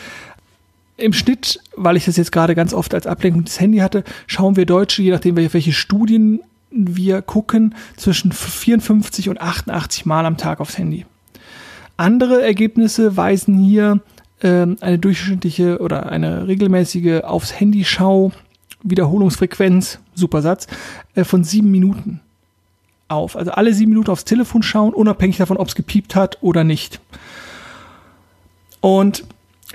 Im 1.00 1.14
Schnitt, 1.14 1.60
weil 1.76 1.98
ich 1.98 2.06
das 2.06 2.18
jetzt 2.18 2.32
gerade 2.32 2.56
ganz 2.56 2.74
oft 2.74 2.94
als 2.94 3.08
Ablenkung 3.08 3.46
des 3.46 3.60
Handy 3.60 3.80
hatte, 3.80 4.04
schauen 4.28 4.56
wir 4.56 4.66
Deutsche, 4.66 5.02
je 5.02 5.12
nachdem 5.12 5.36
welche 5.36 5.72
Studien 5.72 6.42
wir 6.72 7.22
gucken, 7.22 7.76
zwischen 7.98 8.32
54 8.32 9.30
und 9.30 9.42
88 9.42 10.06
Mal 10.06 10.26
am 10.26 10.38
Tag 10.38 10.60
aufs 10.60 10.78
Handy. 10.78 11.06
Andere 11.98 12.42
Ergebnisse 12.42 13.18
weisen 13.18 13.58
hier 13.58 14.02
ähm, 14.42 14.78
eine 14.82 15.00
durchschnittliche 15.00 15.80
oder 15.80 16.12
eine 16.12 16.48
regelmäßige 16.48 17.24
aufs 17.24 17.60
Handy 17.60 17.84
Schau 17.84 18.32
Wiederholungsfrequenz, 18.84 20.00
super 20.16 20.42
Satz, 20.42 20.68
äh, 21.16 21.24
von 21.24 21.44
sieben 21.44 21.72
Minuten 21.72 22.22
auf. 23.10 23.36
Also 23.36 23.52
alle 23.52 23.74
sieben 23.74 23.92
Minuten 23.92 24.12
aufs 24.12 24.26
Telefon 24.26 24.64
schauen, 24.64 24.94
unabhängig 24.94 25.38
davon, 25.38 25.58
ob 25.58 25.68
es 25.68 25.76
gepiept 25.76 26.16
hat 26.16 26.38
oder 26.42 26.64
nicht. 26.64 27.02
Und 28.82 29.26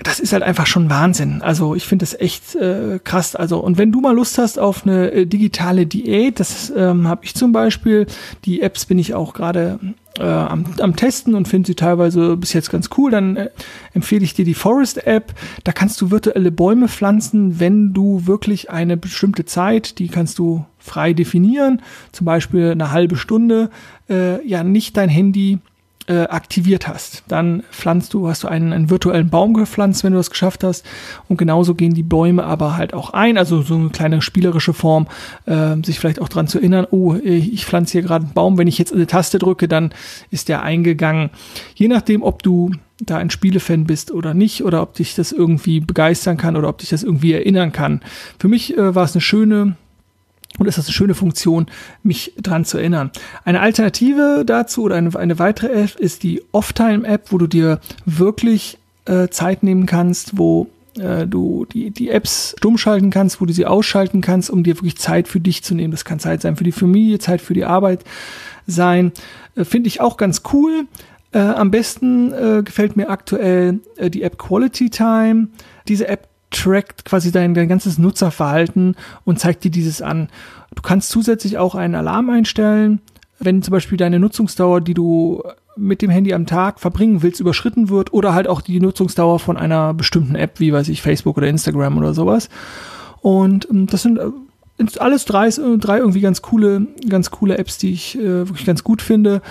das 0.03 0.19
ist 0.19 0.33
halt 0.33 0.43
einfach 0.43 0.67
schon 0.67 0.89
Wahnsinn. 0.89 1.41
Also 1.41 1.73
ich 1.73 1.85
finde 1.85 2.03
das 2.03 2.19
echt 2.19 2.55
äh, 2.55 2.99
krass. 3.01 3.35
Also 3.35 3.59
und 3.59 3.77
wenn 3.77 3.93
du 3.93 4.01
mal 4.01 4.13
Lust 4.13 4.37
hast 4.37 4.59
auf 4.59 4.85
eine 4.85 5.11
äh, 5.11 5.25
digitale 5.25 5.85
Diät, 5.85 6.39
das 6.39 6.71
ähm, 6.75 7.07
habe 7.07 7.23
ich 7.23 7.33
zum 7.33 7.53
Beispiel. 7.53 8.05
Die 8.43 8.61
Apps 8.61 8.85
bin 8.85 8.99
ich 8.99 9.13
auch 9.13 9.33
gerade 9.33 9.79
äh, 10.19 10.23
am, 10.23 10.65
am 10.79 10.97
Testen 10.97 11.33
und 11.33 11.47
finde 11.47 11.67
sie 11.67 11.75
teilweise 11.75 12.35
bis 12.35 12.51
jetzt 12.51 12.71
ganz 12.71 12.89
cool. 12.97 13.09
Dann 13.09 13.37
äh, 13.37 13.49
empfehle 13.93 14.25
ich 14.25 14.33
dir 14.33 14.43
die 14.43 14.53
Forest 14.53 15.07
App. 15.07 15.33
Da 15.63 15.71
kannst 15.71 16.01
du 16.01 16.11
virtuelle 16.11 16.51
Bäume 16.51 16.89
pflanzen, 16.89 17.61
wenn 17.61 17.93
du 17.93 18.27
wirklich 18.27 18.69
eine 18.69 18.97
bestimmte 18.97 19.45
Zeit, 19.45 19.99
die 19.99 20.09
kannst 20.09 20.39
du 20.39 20.65
frei 20.77 21.13
definieren, 21.13 21.81
zum 22.11 22.25
Beispiel 22.25 22.71
eine 22.71 22.91
halbe 22.91 23.15
Stunde, 23.15 23.69
äh, 24.09 24.45
ja 24.45 24.63
nicht 24.65 24.97
dein 24.97 25.09
Handy 25.09 25.59
äh, 26.07 26.23
aktiviert 26.27 26.87
hast. 26.87 27.23
Dann 27.27 27.63
pflanzt 27.71 28.13
du, 28.13 28.27
hast 28.27 28.43
du 28.43 28.47
einen, 28.47 28.73
einen 28.73 28.89
virtuellen 28.89 29.29
Baum 29.29 29.53
gepflanzt, 29.53 30.03
wenn 30.03 30.13
du 30.13 30.17
das 30.17 30.29
geschafft 30.29 30.63
hast. 30.63 30.85
Und 31.27 31.37
genauso 31.37 31.75
gehen 31.75 31.93
die 31.93 32.03
Bäume 32.03 32.43
aber 32.43 32.77
halt 32.77 32.93
auch 32.93 33.11
ein. 33.11 33.37
Also 33.37 33.61
so 33.61 33.75
eine 33.75 33.89
kleine 33.89 34.21
spielerische 34.21 34.73
Form, 34.73 35.07
äh, 35.45 35.75
sich 35.83 35.99
vielleicht 35.99 36.21
auch 36.21 36.29
dran 36.29 36.47
zu 36.47 36.59
erinnern, 36.59 36.87
oh, 36.91 37.15
ich 37.15 37.65
pflanze 37.65 37.93
hier 37.93 38.03
gerade 38.03 38.25
einen 38.25 38.33
Baum. 38.33 38.57
Wenn 38.57 38.67
ich 38.67 38.77
jetzt 38.77 38.93
eine 38.93 39.07
Taste 39.07 39.39
drücke, 39.39 39.67
dann 39.67 39.93
ist 40.31 40.49
der 40.49 40.61
eingegangen. 40.61 41.31
Je 41.73 41.87
nachdem, 41.87 42.21
ob 42.21 42.43
du 42.43 42.71
da 42.99 43.17
ein 43.17 43.29
Spielefan 43.29 43.85
bist 43.85 44.11
oder 44.11 44.33
nicht, 44.33 44.63
oder 44.63 44.81
ob 44.81 44.93
dich 44.93 45.15
das 45.15 45.31
irgendwie 45.31 45.79
begeistern 45.79 46.37
kann 46.37 46.55
oder 46.55 46.69
ob 46.69 46.77
dich 46.77 46.89
das 46.89 47.03
irgendwie 47.03 47.33
erinnern 47.33 47.71
kann. 47.71 48.01
Für 48.39 48.47
mich 48.47 48.77
äh, 48.77 48.95
war 48.95 49.03
es 49.03 49.13
eine 49.13 49.21
schöne 49.21 49.75
und 50.59 50.67
ist 50.67 50.77
das 50.77 50.85
eine 50.85 50.93
schöne 50.93 51.15
Funktion, 51.15 51.67
mich 52.03 52.33
dran 52.41 52.65
zu 52.65 52.77
erinnern. 52.77 53.11
Eine 53.43 53.61
Alternative 53.61 54.43
dazu 54.45 54.83
oder 54.83 54.95
eine, 54.95 55.15
eine 55.15 55.39
weitere 55.39 55.83
App 55.83 55.95
ist 55.95 56.23
die 56.23 56.41
Off-Time-App, 56.51 57.31
wo 57.31 57.37
du 57.37 57.47
dir 57.47 57.79
wirklich 58.05 58.77
äh, 59.05 59.27
Zeit 59.29 59.63
nehmen 59.63 59.85
kannst, 59.85 60.37
wo 60.37 60.67
äh, 60.97 61.27
du 61.27 61.65
die, 61.65 61.91
die 61.91 62.09
Apps 62.09 62.55
stumm 62.57 62.77
schalten 62.77 63.09
kannst, 63.09 63.41
wo 63.41 63.45
du 63.45 63.53
sie 63.53 63.65
ausschalten 63.65 64.21
kannst, 64.21 64.49
um 64.49 64.63
dir 64.63 64.75
wirklich 64.75 64.97
Zeit 64.97 65.27
für 65.27 65.39
dich 65.39 65.63
zu 65.63 65.75
nehmen. 65.75 65.91
Das 65.91 66.05
kann 66.05 66.19
Zeit 66.19 66.41
sein 66.41 66.55
für 66.55 66.63
die 66.63 66.71
Familie, 66.71 67.19
Zeit 67.19 67.41
für 67.41 67.53
die 67.53 67.65
Arbeit 67.65 68.03
sein. 68.67 69.11
Äh, 69.55 69.65
Finde 69.65 69.87
ich 69.87 70.01
auch 70.01 70.17
ganz 70.17 70.41
cool. 70.53 70.85
Äh, 71.31 71.39
am 71.39 71.69
besten 71.69 72.31
äh, 72.31 72.63
gefällt 72.63 72.95
mir 72.95 73.09
aktuell 73.09 73.79
äh, 73.97 74.09
die 74.09 74.23
App 74.23 74.37
Quality 74.37 74.89
Time. 74.89 75.49
Diese 75.87 76.07
App 76.07 76.29
trackt 76.55 77.05
quasi 77.05 77.31
dein, 77.31 77.53
dein 77.53 77.67
ganzes 77.67 77.97
Nutzerverhalten 77.97 78.95
und 79.23 79.39
zeigt 79.39 79.63
dir 79.63 79.71
dieses 79.71 80.01
an. 80.01 80.29
Du 80.73 80.81
kannst 80.81 81.09
zusätzlich 81.09 81.57
auch 81.57 81.75
einen 81.75 81.95
Alarm 81.95 82.29
einstellen, 82.29 83.01
wenn 83.39 83.61
zum 83.61 83.71
Beispiel 83.71 83.97
deine 83.97 84.19
Nutzungsdauer, 84.19 84.81
die 84.81 84.93
du 84.93 85.43
mit 85.77 86.01
dem 86.01 86.09
Handy 86.09 86.33
am 86.33 86.45
Tag 86.45 86.79
verbringen 86.79 87.21
willst, 87.21 87.41
überschritten 87.41 87.89
wird 87.89 88.13
oder 88.13 88.33
halt 88.33 88.47
auch 88.47 88.61
die 88.61 88.79
Nutzungsdauer 88.79 89.39
von 89.39 89.57
einer 89.57 89.93
bestimmten 89.93 90.35
App, 90.35 90.59
wie 90.59 90.71
weiß 90.71 90.87
ich, 90.89 91.01
Facebook 91.01 91.37
oder 91.37 91.47
Instagram 91.47 91.97
oder 91.97 92.13
sowas. 92.13 92.49
Und 93.21 93.67
ähm, 93.69 93.87
das 93.87 94.03
sind 94.03 94.17
äh, 94.17 94.99
alles 94.99 95.25
drei, 95.25 95.49
drei 95.49 95.97
irgendwie 95.97 96.21
ganz 96.21 96.41
coole, 96.41 96.87
ganz 97.09 97.31
coole 97.31 97.57
Apps, 97.57 97.77
die 97.77 97.91
ich 97.91 98.17
äh, 98.17 98.47
wirklich 98.47 98.65
ganz 98.65 98.83
gut 98.83 99.01
finde. 99.01 99.41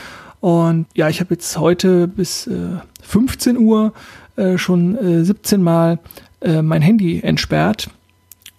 Und 0.40 0.86
ja, 0.94 1.08
ich 1.08 1.20
habe 1.20 1.34
jetzt 1.34 1.58
heute 1.58 2.08
bis 2.08 2.46
äh, 2.46 2.76
15 3.02 3.58
Uhr 3.58 3.92
äh, 4.36 4.58
schon 4.58 4.96
äh, 4.96 5.24
17 5.24 5.62
Mal 5.62 5.98
äh, 6.44 6.62
mein 6.62 6.82
Handy 6.82 7.20
entsperrt. 7.20 7.88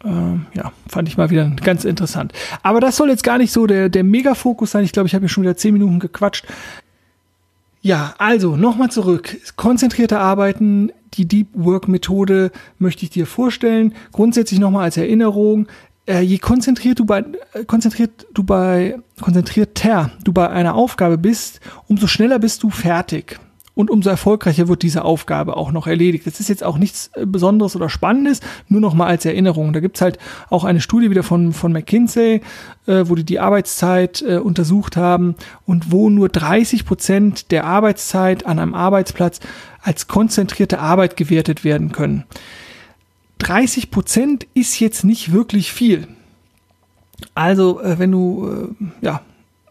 Äh, 0.04 0.10
ja, 0.58 0.72
fand 0.88 1.08
ich 1.08 1.18
mal 1.18 1.30
wieder 1.30 1.50
ganz 1.64 1.86
interessant. 1.86 2.34
Aber 2.64 2.80
das 2.80 2.98
soll 2.98 3.10
jetzt 3.10 3.24
gar 3.24 3.38
nicht 3.38 3.52
so 3.52 3.66
der, 3.68 3.90
der 3.90 4.04
Mega-Fokus 4.04 4.72
sein. 4.72 4.84
Ich 4.84 4.92
glaube, 4.92 5.08
ich 5.08 5.16
habe 5.16 5.24
hier 5.24 5.30
schon 5.30 5.44
wieder 5.44 5.58
zehn 5.58 5.74
Minuten 5.74 6.00
gequatscht. 6.00 6.46
Ja, 7.82 8.16
also 8.18 8.56
nochmal 8.56 8.90
zurück. 8.90 9.38
Konzentrierte 9.56 10.20
Arbeiten, 10.20 10.92
die 11.14 11.28
Deep 11.28 11.48
Work 11.54 11.88
Methode 11.88 12.52
möchte 12.80 13.04
ich 13.04 13.12
dir 13.12 13.28
vorstellen. 13.28 13.94
Grundsätzlich 14.12 14.60
nochmal 14.60 14.86
als 14.86 14.98
Erinnerung. 14.98 15.68
Äh, 16.08 16.22
je 16.22 16.38
konzentriert 16.38 17.00
du 17.00 17.06
bei, 17.06 17.24
konzentriert 17.68 18.28
du 18.34 18.44
bei, 18.44 19.00
konzentrierter 19.22 20.12
du 20.24 20.34
bei 20.34 20.50
einer 20.50 20.76
Aufgabe 20.76 21.18
bist, 21.18 21.62
umso 21.88 22.08
schneller 22.08 22.40
bist 22.40 22.64
du 22.64 22.70
fertig 22.70 23.40
und 23.76 23.92
umso 23.92 24.10
erfolgreicher 24.10 24.68
wird 24.68 24.82
diese 24.82 25.04
Aufgabe 25.04 25.58
auch 25.58 25.72
noch 25.72 25.86
erledigt. 25.86 26.26
Das 26.26 26.40
ist 26.40 26.48
jetzt 26.48 26.64
auch 26.64 26.78
nichts 26.78 27.12
äh, 27.14 27.26
Besonderes 27.26 27.76
oder 27.76 27.90
Spannendes, 27.90 28.40
nur 28.70 28.82
noch 28.82 28.94
mal 28.94 29.08
als 29.08 29.26
Erinnerung. 29.26 29.74
Da 29.74 29.82
gibt's 29.82 30.02
halt 30.02 30.18
auch 30.50 30.64
eine 30.64 30.82
Studie 30.82 31.10
wieder 31.10 31.24
von, 31.24 31.54
von 31.54 31.74
McKinsey, 31.74 32.42
äh, 32.88 33.04
wo 33.06 33.16
die 33.16 33.26
die 33.26 33.40
Arbeitszeit 33.40 34.22
äh, 34.22 34.38
untersucht 34.38 34.98
haben 34.98 35.36
und 35.66 35.92
wo 35.92 36.10
nur 36.10 36.30
30 36.30 36.86
Prozent 36.86 37.52
der 37.52 37.66
Arbeitszeit 37.66 38.46
an 38.46 38.60
einem 38.60 38.74
Arbeitsplatz 38.74 39.42
als 39.82 40.08
konzentrierte 40.08 40.80
Arbeit 40.80 41.18
gewertet 41.18 41.64
werden 41.64 41.92
können. 41.92 42.24
30 43.40 43.92
Prozent 43.92 44.48
ist 44.54 44.80
jetzt 44.80 45.04
nicht 45.04 45.34
wirklich 45.34 45.72
viel. 45.72 46.08
Also, 47.34 47.82
äh, 47.82 48.00
wenn 48.00 48.12
du, 48.12 48.74
äh, 48.82 49.06
ja, 49.06 49.22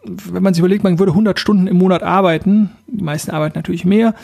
wenn 0.04 0.42
man 0.42 0.54
sich 0.54 0.60
überlegt, 0.60 0.84
man 0.84 0.98
würde 0.98 1.12
100 1.12 1.38
Stunden 1.38 1.66
im 1.66 1.78
Monat 1.78 2.02
arbeiten, 2.02 2.70
die 2.86 3.02
meisten 3.02 3.30
arbeiten 3.30 3.58
natürlich 3.58 3.84
mehr, 3.84 4.14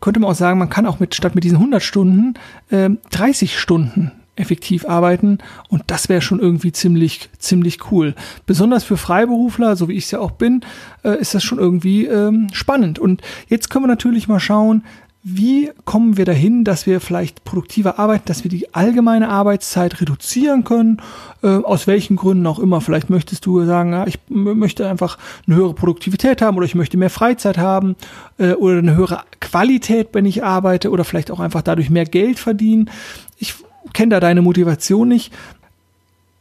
könnte 0.00 0.20
man 0.20 0.30
auch 0.30 0.36
sagen, 0.36 0.58
man 0.58 0.70
kann 0.70 0.86
auch 0.86 1.00
mit, 1.00 1.14
statt 1.14 1.34
mit 1.34 1.44
diesen 1.44 1.58
100 1.58 1.82
Stunden 1.82 2.34
äh, 2.70 2.90
30 3.10 3.58
Stunden 3.58 4.12
effektiv 4.34 4.86
arbeiten 4.86 5.38
und 5.68 5.82
das 5.88 6.08
wäre 6.08 6.22
schon 6.22 6.40
irgendwie 6.40 6.72
ziemlich 6.72 7.28
ziemlich 7.38 7.90
cool. 7.90 8.14
Besonders 8.46 8.82
für 8.82 8.96
Freiberufler, 8.96 9.76
so 9.76 9.88
wie 9.88 9.92
ich 9.92 10.04
es 10.04 10.10
ja 10.10 10.20
auch 10.20 10.32
bin, 10.32 10.62
äh, 11.04 11.20
ist 11.20 11.34
das 11.34 11.44
schon 11.44 11.58
irgendwie 11.58 12.06
ähm, 12.06 12.48
spannend. 12.52 12.98
Und 12.98 13.20
jetzt 13.48 13.68
können 13.68 13.84
wir 13.84 13.88
natürlich 13.88 14.28
mal 14.28 14.40
schauen, 14.40 14.84
wie 15.24 15.70
kommen 15.84 16.16
wir 16.16 16.24
dahin, 16.24 16.64
dass 16.64 16.86
wir 16.86 17.00
vielleicht 17.00 17.44
produktiver 17.44 18.00
arbeiten, 18.00 18.24
dass 18.26 18.42
wir 18.42 18.50
die 18.50 18.74
allgemeine 18.74 19.28
Arbeitszeit 19.28 20.00
reduzieren 20.00 20.64
können, 20.64 21.00
äh, 21.42 21.46
aus 21.46 21.86
welchen 21.86 22.16
Gründen 22.16 22.44
auch 22.46 22.58
immer. 22.58 22.80
Vielleicht 22.80 23.08
möchtest 23.08 23.46
du 23.46 23.64
sagen, 23.64 23.92
ja, 23.92 24.04
ich 24.06 24.18
möchte 24.28 24.88
einfach 24.88 25.18
eine 25.46 25.54
höhere 25.54 25.74
Produktivität 25.74 26.42
haben 26.42 26.56
oder 26.56 26.66
ich 26.66 26.74
möchte 26.74 26.96
mehr 26.96 27.10
Freizeit 27.10 27.56
haben 27.56 27.94
äh, 28.38 28.54
oder 28.54 28.78
eine 28.78 28.96
höhere 28.96 29.22
Qualität, 29.38 30.08
wenn 30.12 30.26
ich 30.26 30.42
arbeite 30.42 30.90
oder 30.90 31.04
vielleicht 31.04 31.30
auch 31.30 31.38
einfach 31.40 31.62
dadurch 31.62 31.88
mehr 31.88 32.04
Geld 32.04 32.40
verdienen. 32.40 32.90
Ich 33.38 33.54
kenne 33.92 34.10
da 34.10 34.20
deine 34.20 34.42
Motivation 34.42 35.06
nicht. 35.06 35.32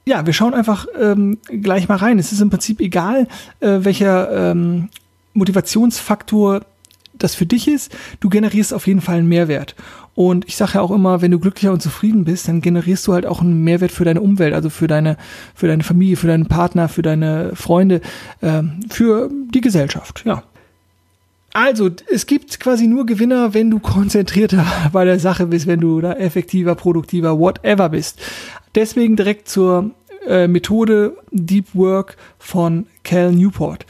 Ja, 0.05 0.25
wir 0.25 0.33
schauen 0.33 0.55
einfach 0.55 0.87
ähm, 0.99 1.37
gleich 1.47 1.87
mal 1.87 1.97
rein. 1.97 2.17
Es 2.17 2.31
ist 2.31 2.41
im 2.41 2.49
Prinzip 2.49 2.79
egal, 2.79 3.27
äh, 3.59 3.77
welcher 3.81 4.51
ähm, 4.51 4.89
Motivationsfaktor 5.35 6.61
das 7.23 7.35
für 7.35 7.45
dich 7.45 7.67
ist, 7.67 7.95
du 8.19 8.29
generierst 8.29 8.73
auf 8.73 8.87
jeden 8.87 9.01
Fall 9.01 9.17
einen 9.17 9.27
Mehrwert. 9.27 9.75
Und 10.13 10.45
ich 10.47 10.57
sage 10.57 10.73
ja 10.75 10.81
auch 10.81 10.91
immer, 10.91 11.21
wenn 11.21 11.31
du 11.31 11.39
glücklicher 11.39 11.71
und 11.71 11.81
zufrieden 11.81 12.25
bist, 12.25 12.47
dann 12.47 12.61
generierst 12.61 13.07
du 13.07 13.13
halt 13.13 13.25
auch 13.25 13.41
einen 13.41 13.63
Mehrwert 13.63 13.91
für 13.91 14.03
deine 14.03 14.21
Umwelt, 14.21 14.53
also 14.53 14.69
für 14.69 14.87
deine, 14.87 15.17
für 15.55 15.67
deine 15.67 15.83
Familie, 15.83 16.17
für 16.17 16.27
deinen 16.27 16.47
Partner, 16.47 16.89
für 16.89 17.01
deine 17.01 17.55
Freunde, 17.55 18.01
äh, 18.41 18.63
für 18.89 19.29
die 19.53 19.61
Gesellschaft, 19.61 20.23
ja. 20.25 20.43
Also, 21.53 21.89
es 22.09 22.27
gibt 22.27 22.61
quasi 22.61 22.87
nur 22.87 23.05
Gewinner, 23.05 23.53
wenn 23.53 23.69
du 23.69 23.79
konzentrierter 23.79 24.65
bei 24.93 25.05
der 25.05 25.19
Sache 25.19 25.47
bist, 25.47 25.67
wenn 25.67 25.81
du 25.81 25.99
da 25.99 26.13
effektiver, 26.13 26.75
produktiver, 26.75 27.37
whatever 27.39 27.89
bist. 27.89 28.19
Deswegen 28.75 29.17
direkt 29.17 29.49
zur 29.49 29.91
äh, 30.25 30.47
Methode 30.47 31.17
Deep 31.31 31.67
Work 31.73 32.15
von 32.39 32.85
Cal 33.03 33.33
Newport. 33.33 33.85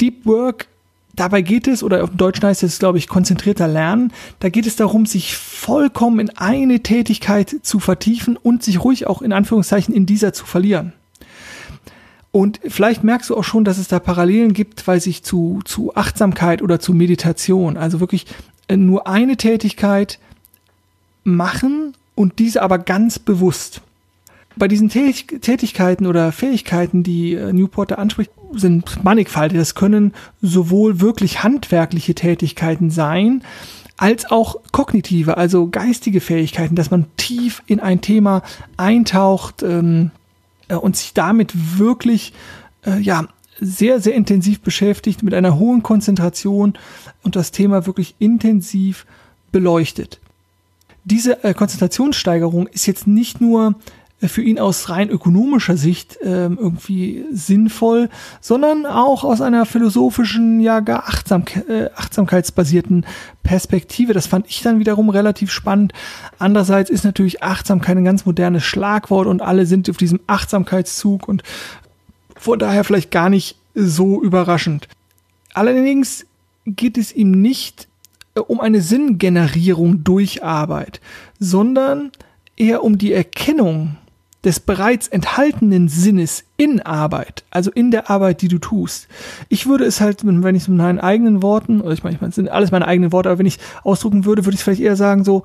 Deep 0.00 0.24
Work 0.24 0.68
Dabei 1.16 1.42
geht 1.42 1.68
es, 1.68 1.82
oder 1.82 2.02
auf 2.02 2.10
Deutsch 2.10 2.42
heißt 2.42 2.62
es, 2.62 2.78
glaube 2.78 2.98
ich, 2.98 3.06
konzentrierter 3.06 3.68
Lernen. 3.68 4.12
Da 4.40 4.48
geht 4.48 4.66
es 4.66 4.76
darum, 4.76 5.06
sich 5.06 5.36
vollkommen 5.36 6.18
in 6.18 6.30
eine 6.30 6.80
Tätigkeit 6.80 7.54
zu 7.62 7.78
vertiefen 7.78 8.36
und 8.36 8.62
sich 8.62 8.82
ruhig 8.82 9.06
auch 9.06 9.22
in 9.22 9.32
Anführungszeichen 9.32 9.94
in 9.94 10.06
dieser 10.06 10.32
zu 10.32 10.44
verlieren. 10.44 10.92
Und 12.32 12.58
vielleicht 12.66 13.04
merkst 13.04 13.30
du 13.30 13.36
auch 13.36 13.44
schon, 13.44 13.64
dass 13.64 13.78
es 13.78 13.86
da 13.86 14.00
Parallelen 14.00 14.54
gibt, 14.54 14.88
weil 14.88 15.00
sich 15.00 15.22
zu, 15.22 15.60
zu 15.64 15.94
Achtsamkeit 15.94 16.62
oder 16.62 16.80
zu 16.80 16.92
Meditation, 16.92 17.76
also 17.76 18.00
wirklich 18.00 18.26
äh, 18.66 18.76
nur 18.76 19.06
eine 19.06 19.36
Tätigkeit 19.36 20.18
machen 21.22 21.94
und 22.16 22.40
diese 22.40 22.62
aber 22.62 22.78
ganz 22.78 23.20
bewusst 23.20 23.82
bei 24.56 24.68
diesen 24.68 24.88
Tätigkeiten 24.88 26.06
oder 26.06 26.32
Fähigkeiten, 26.32 27.02
die 27.02 27.34
äh, 27.34 27.52
Newport 27.52 27.90
da 27.90 27.96
anspricht, 27.96 28.30
sind 28.52 29.02
mannigfaltig. 29.02 29.58
Das 29.58 29.74
können 29.74 30.12
sowohl 30.40 31.00
wirklich 31.00 31.42
handwerkliche 31.42 32.14
Tätigkeiten 32.14 32.90
sein, 32.90 33.42
als 33.96 34.30
auch 34.30 34.56
kognitive, 34.72 35.36
also 35.36 35.68
geistige 35.68 36.20
Fähigkeiten, 36.20 36.74
dass 36.74 36.90
man 36.90 37.06
tief 37.16 37.62
in 37.66 37.80
ein 37.80 38.00
Thema 38.00 38.42
eintaucht 38.76 39.62
ähm, 39.62 40.10
äh, 40.68 40.74
und 40.74 40.96
sich 40.96 41.14
damit 41.14 41.78
wirklich 41.78 42.32
äh, 42.84 42.98
ja 42.98 43.26
sehr 43.60 44.00
sehr 44.00 44.14
intensiv 44.14 44.60
beschäftigt 44.60 45.22
mit 45.22 45.32
einer 45.32 45.58
hohen 45.58 45.82
Konzentration 45.82 46.74
und 47.22 47.36
das 47.36 47.52
Thema 47.52 47.86
wirklich 47.86 48.16
intensiv 48.18 49.06
beleuchtet. 49.52 50.18
Diese 51.04 51.44
äh, 51.44 51.54
Konzentrationssteigerung 51.54 52.66
ist 52.66 52.86
jetzt 52.86 53.06
nicht 53.06 53.40
nur 53.40 53.76
für 54.20 54.42
ihn 54.42 54.58
aus 54.58 54.88
rein 54.88 55.10
ökonomischer 55.10 55.76
Sicht 55.76 56.18
ähm, 56.22 56.56
irgendwie 56.60 57.24
sinnvoll, 57.32 58.08
sondern 58.40 58.86
auch 58.86 59.24
aus 59.24 59.40
einer 59.40 59.66
philosophischen, 59.66 60.60
ja 60.60 60.80
gar 60.80 61.08
Achtsam 61.08 61.44
äh, 61.68 61.90
achtsamkeitsbasierten 61.94 63.06
Perspektive. 63.42 64.12
Das 64.12 64.26
fand 64.26 64.46
ich 64.48 64.62
dann 64.62 64.78
wiederum 64.78 65.10
relativ 65.10 65.50
spannend. 65.50 65.92
Andererseits 66.38 66.90
ist 66.90 67.04
natürlich 67.04 67.42
Achtsamkeit 67.42 67.96
ein 67.96 68.04
ganz 68.04 68.24
modernes 68.24 68.64
Schlagwort 68.64 69.26
und 69.26 69.42
alle 69.42 69.66
sind 69.66 69.90
auf 69.90 69.96
diesem 69.96 70.20
Achtsamkeitszug 70.26 71.28
und 71.28 71.42
von 72.36 72.58
daher 72.58 72.84
vielleicht 72.84 73.10
gar 73.10 73.28
nicht 73.28 73.56
so 73.74 74.22
überraschend. 74.22 74.88
Allerdings 75.52 76.26
geht 76.66 76.96
es 76.96 77.12
ihm 77.12 77.30
nicht 77.30 77.88
äh, 78.34 78.40
um 78.40 78.60
eine 78.60 78.80
Sinngenerierung 78.80 80.04
durch 80.04 80.42
Arbeit, 80.42 81.00
sondern 81.38 82.12
eher 82.56 82.84
um 82.84 82.98
die 82.98 83.12
Erkennung 83.12 83.96
des 84.44 84.60
bereits 84.60 85.08
enthaltenen 85.08 85.88
Sinnes 85.88 86.44
in 86.56 86.80
Arbeit, 86.80 87.44
also 87.50 87.70
in 87.70 87.90
der 87.90 88.10
Arbeit, 88.10 88.42
die 88.42 88.48
du 88.48 88.58
tust. 88.58 89.08
Ich 89.48 89.66
würde 89.66 89.84
es 89.84 90.00
halt, 90.00 90.24
wenn 90.24 90.54
ich 90.54 90.62
es 90.62 90.68
mit 90.68 90.78
meinen 90.78 91.00
eigenen 91.00 91.42
Worten, 91.42 91.80
oder 91.80 91.92
ich 91.92 92.02
meine, 92.02 92.14
ich 92.14 92.20
meine, 92.20 92.30
es 92.30 92.36
sind 92.36 92.50
alles 92.50 92.70
meine 92.70 92.86
eigenen 92.86 93.12
Worte, 93.12 93.30
aber 93.30 93.38
wenn 93.38 93.46
ich 93.46 93.58
ausdrucken 93.82 94.24
würde, 94.24 94.44
würde 94.44 94.54
ich 94.54 94.62
vielleicht 94.62 94.82
eher 94.82 94.96
sagen 94.96 95.24
so, 95.24 95.42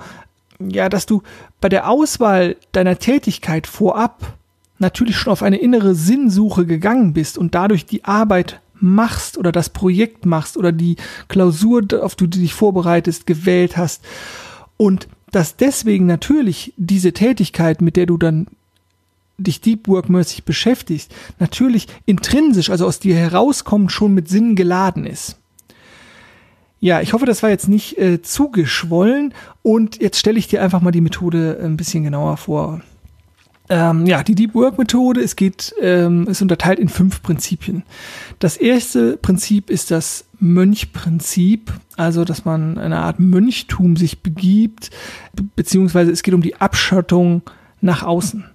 ja, 0.59 0.89
dass 0.89 1.05
du 1.05 1.21
bei 1.61 1.69
der 1.69 1.89
Auswahl 1.89 2.57
deiner 2.73 2.99
Tätigkeit 2.99 3.65
vorab 3.67 4.33
natürlich 4.77 5.17
schon 5.17 5.31
auf 5.31 5.43
eine 5.43 5.57
innere 5.57 5.95
Sinnsuche 5.95 6.65
gegangen 6.65 7.13
bist 7.13 7.37
und 7.37 7.55
dadurch 7.55 7.85
die 7.85 8.03
Arbeit 8.05 8.59
machst 8.81 9.37
oder 9.37 9.51
das 9.51 9.69
Projekt 9.69 10.25
machst 10.25 10.57
oder 10.57 10.71
die 10.71 10.95
Klausur, 11.27 11.83
auf 12.01 12.15
die 12.15 12.29
du 12.29 12.39
dich 12.39 12.53
vorbereitest, 12.53 13.25
gewählt 13.25 13.77
hast 13.77 14.03
und 14.77 15.07
dass 15.31 15.55
deswegen 15.57 16.05
natürlich 16.05 16.73
diese 16.77 17.13
Tätigkeit, 17.13 17.81
mit 17.81 17.95
der 17.95 18.05
du 18.05 18.17
dann 18.17 18.47
dich 19.39 19.61
Deep 19.61 19.87
Work-mäßig 19.87 20.43
beschäftigst, 20.43 21.13
natürlich 21.39 21.87
intrinsisch, 22.05 22.69
also 22.69 22.85
aus 22.85 22.99
dir 22.99 23.15
herauskommt, 23.15 23.91
schon 23.91 24.13
mit 24.13 24.27
Sinn 24.29 24.55
geladen 24.55 25.05
ist. 25.05 25.37
Ja, 26.81 27.01
ich 27.01 27.11
hoffe, 27.13 27.25
das 27.25 27.43
war 27.43 27.49
jetzt 27.49 27.67
nicht 27.67 27.97
äh, 27.97 28.21
zu 28.21 28.49
geschwollen 28.49 29.33
und 29.63 30.01
jetzt 30.01 30.17
stelle 30.17 30.39
ich 30.39 30.47
dir 30.47 30.61
einfach 30.61 30.81
mal 30.81 30.91
die 30.91 31.01
Methode 31.01 31.59
ein 31.61 31.75
bisschen 31.75 32.03
genauer 32.03 32.37
vor. 32.37 32.81
Ähm, 33.71 34.07
ja, 34.07 34.23
die 34.23 34.33
Deep 34.33 34.55
Work 34.55 34.79
Methode, 34.79 35.21
es 35.21 35.35
geht, 35.35 35.75
ähm, 35.79 36.25
ist 36.27 36.41
unterteilt 36.41 36.79
in 36.79 36.89
fünf 36.89 37.21
Prinzipien. 37.21 37.83
Das 38.39 38.57
erste 38.57 39.15
Prinzip 39.17 39.69
ist 39.69 39.91
das 39.91 40.25
Mönchprinzip, 40.39 41.71
also 41.95 42.25
dass 42.25 42.45
man 42.45 42.79
eine 42.79 42.97
Art 42.97 43.19
Mönchtum 43.19 43.95
sich 43.95 44.23
begibt, 44.23 44.89
beziehungsweise 45.55 46.11
es 46.11 46.23
geht 46.23 46.33
um 46.33 46.41
die 46.41 46.55
Abschottung 46.55 47.43
nach 47.79 48.01
außen. 48.01 48.45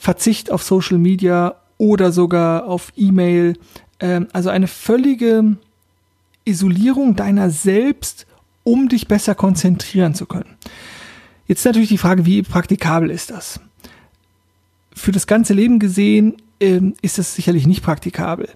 Verzicht 0.00 0.50
auf 0.50 0.64
Social 0.64 0.98
Media 0.98 1.54
oder 1.78 2.10
sogar 2.10 2.66
auf 2.66 2.92
E-Mail, 2.96 3.56
ähm, 4.00 4.26
also 4.32 4.48
eine 4.48 4.66
völlige 4.66 5.56
Isolierung 6.44 7.14
deiner 7.14 7.50
selbst, 7.50 8.26
um 8.64 8.88
dich 8.88 9.06
besser 9.06 9.36
konzentrieren 9.36 10.14
zu 10.14 10.26
können. 10.26 10.56
Jetzt 11.46 11.64
natürlich 11.64 11.90
die 11.90 11.98
Frage, 11.98 12.26
wie 12.26 12.42
praktikabel 12.42 13.10
ist 13.10 13.30
das? 13.30 13.60
für 15.00 15.12
das 15.12 15.26
ganze 15.26 15.54
Leben 15.54 15.78
gesehen 15.78 16.36
ähm, 16.60 16.94
ist 17.00 17.18
das 17.18 17.34
sicherlich 17.34 17.66
nicht 17.66 17.82
praktikabel. 17.82 18.48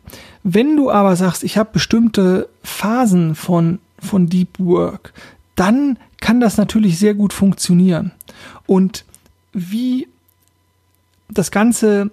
Wenn 0.42 0.76
du 0.76 0.90
aber 0.90 1.16
sagst, 1.16 1.42
ich 1.42 1.56
habe 1.56 1.70
bestimmte 1.72 2.48
Phasen 2.62 3.34
von, 3.34 3.78
von 3.98 4.28
Deep 4.28 4.58
Work, 4.58 5.14
dann 5.54 5.98
kann 6.20 6.40
das 6.40 6.56
natürlich 6.56 6.98
sehr 6.98 7.14
gut 7.14 7.32
funktionieren. 7.32 8.12
Und 8.66 9.04
wie 9.52 10.08
das 11.34 11.50
Ganze, 11.50 12.10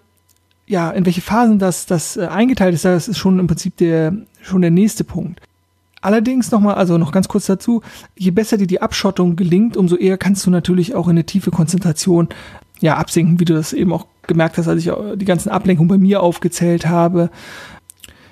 ja, 0.68 0.92
in 0.92 1.06
welche 1.06 1.22
Phasen 1.22 1.60
das, 1.60 1.86
das 1.86 2.18
äh, 2.18 2.28
eingeteilt 2.28 2.74
ist, 2.74 2.86
das 2.86 3.08
ist 3.08 3.18
schon 3.18 3.40
im 3.40 3.48
Prinzip 3.48 3.78
der, 3.78 4.14
schon 4.42 4.62
der 4.62 4.72
nächste 4.72 5.04
Punkt. 5.04 5.42
Allerdings 6.02 6.52
nochmal, 6.52 6.76
also 6.76 6.98
noch 6.98 7.12
ganz 7.12 7.28
kurz 7.28 7.46
dazu, 7.46 7.82
je 8.18 8.32
besser 8.32 8.58
dir 8.58 8.68
die 8.68 8.82
Abschottung 8.82 9.36
gelingt, 9.36 9.78
umso 9.78 9.96
eher 9.96 10.18
kannst 10.18 10.46
du 10.46 10.50
natürlich 10.50 10.96
auch 10.96 11.08
in 11.08 11.12
eine 11.12 11.26
tiefe 11.26 11.52
Konzentration 11.52 12.30
ja, 12.80 12.98
absinken, 12.98 13.40
wie 13.40 13.46
du 13.46 13.54
das 13.54 13.74
eben 13.74 13.94
auch 13.94 14.08
gemerkt 14.26 14.58
hast, 14.58 14.68
als 14.68 14.84
ich 14.84 14.92
die 15.16 15.26
ganzen 15.26 15.50
Ablenkungen 15.50 15.90
bei 15.90 16.00
mir 16.00 16.24
aufgezählt 16.24 16.88
habe. 16.88 17.30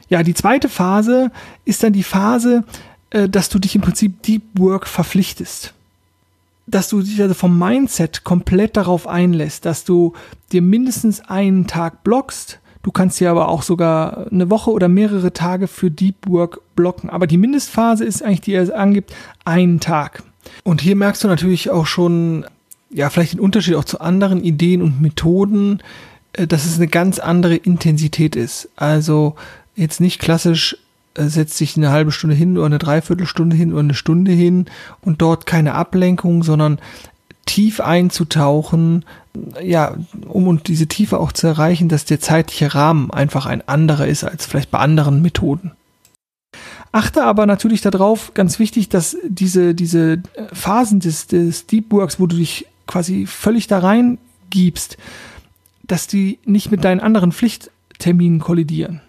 Ja, 0.10 0.24
die 0.24 0.34
zweite 0.34 0.70
Phase 0.70 1.32
ist 1.66 1.84
dann 1.84 1.94
die 1.94 2.04
Phase, 2.04 2.64
äh, 3.12 3.30
dass 3.30 3.50
du 3.50 3.60
dich 3.60 3.76
im 3.76 3.82
Prinzip 3.82 4.24
Deep 4.24 4.42
Work 4.56 4.88
verpflichtest. 4.88 5.76
Dass 6.70 6.90
du 6.90 7.02
dich 7.02 7.22
also 7.22 7.34
vom 7.34 7.58
Mindset 7.58 8.24
komplett 8.24 8.78
darauf 8.78 9.08
einlässt, 9.08 9.66
dass 9.66 9.86
du 9.86 10.14
dir 10.52 10.62
mindestens 10.62 11.22
einen 11.22 11.68
Tag 11.68 12.04
blockst. 12.04 12.60
Du 12.84 12.92
kannst 12.92 13.20
dir 13.20 13.32
aber 13.32 13.50
auch 13.50 13.64
sogar 13.64 14.28
eine 14.32 14.50
Woche 14.50 14.72
oder 14.72 14.88
mehrere 14.88 15.34
Tage 15.34 15.68
für 15.68 15.92
Deep 15.92 16.28
Work 16.28 16.62
blocken. 16.76 17.10
Aber 17.10 17.28
die 17.28 17.38
Mindestphase 17.38 18.06
ist 18.06 18.24
eigentlich, 18.24 18.42
die 18.42 18.54
er 18.54 18.78
angibt, 18.78 19.14
einen 19.46 19.80
Tag. 19.80 20.24
Und 20.64 20.82
hier 20.82 20.96
merkst 20.96 21.24
du 21.24 21.28
natürlich 21.28 21.70
auch 21.70 21.86
schon, 21.86 22.46
ja, 22.90 23.10
vielleicht 23.10 23.34
den 23.34 23.40
Unterschied 23.40 23.76
auch 23.76 23.84
zu 23.84 24.00
anderen 24.00 24.44
Ideen 24.44 24.82
und 24.82 25.02
Methoden, 25.02 25.82
äh, 26.34 26.48
dass 26.48 26.66
es 26.66 26.78
eine 26.78 26.88
ganz 26.88 27.20
andere 27.20 27.56
Intensität 27.56 28.36
ist. 28.36 28.70
Also 28.76 29.36
jetzt 29.76 30.00
nicht 30.00 30.20
klassisch 30.20 30.78
setzt 31.28 31.58
sich 31.58 31.76
eine 31.76 31.92
halbe 31.92 32.12
Stunde 32.12 32.36
hin 32.36 32.58
oder 32.58 32.68
eine 32.68 32.80
Dreiviertelstunde 32.80 33.56
hin 33.56 33.72
oder 33.72 33.82
eine 33.82 33.94
Stunde 33.94 34.32
hin 34.32 34.66
und 35.02 35.22
dort 35.22 35.46
keine 35.46 35.76
Ablenkung, 35.76 36.44
sondern 36.44 36.80
tief 37.46 37.80
einzutauchen, 37.80 39.06
ja, 39.62 39.96
um 40.28 40.48
und 40.48 40.68
diese 40.68 40.88
Tiefe 40.88 41.20
auch 41.20 41.32
zu 41.32 41.48
erreichen, 41.48 41.90
dass 41.90 42.06
der 42.06 42.20
zeitliche 42.20 42.76
Rahmen 42.76 43.12
einfach 43.12 43.46
ein 43.48 43.68
anderer 43.68 44.08
ist 44.08 44.24
als 44.24 44.46
vielleicht 44.46 44.72
bei 44.72 44.80
anderen 44.80 45.22
Methoden. 45.22 45.72
Achte 46.92 47.24
aber 47.24 47.46
natürlich 47.46 47.82
darauf, 47.82 48.34
ganz 48.34 48.60
wichtig, 48.60 48.90
dass 48.90 49.18
diese, 49.28 49.76
diese 49.76 50.22
Phasen 50.54 51.00
des, 51.00 51.28
des 51.28 51.68
Deep 51.68 51.92
Works, 51.92 52.20
wo 52.20 52.28
du 52.28 52.36
dich 52.36 52.66
quasi 52.88 53.28
völlig 53.28 53.68
da 53.68 53.80
rein 53.80 54.18
gibst, 54.50 54.98
dass 55.84 56.08
die 56.08 56.40
nicht 56.46 56.72
mit 56.72 56.84
deinen 56.84 57.00
anderen 57.00 57.32
Pflichtterminen 57.32 58.40
kollidieren. 58.40 59.02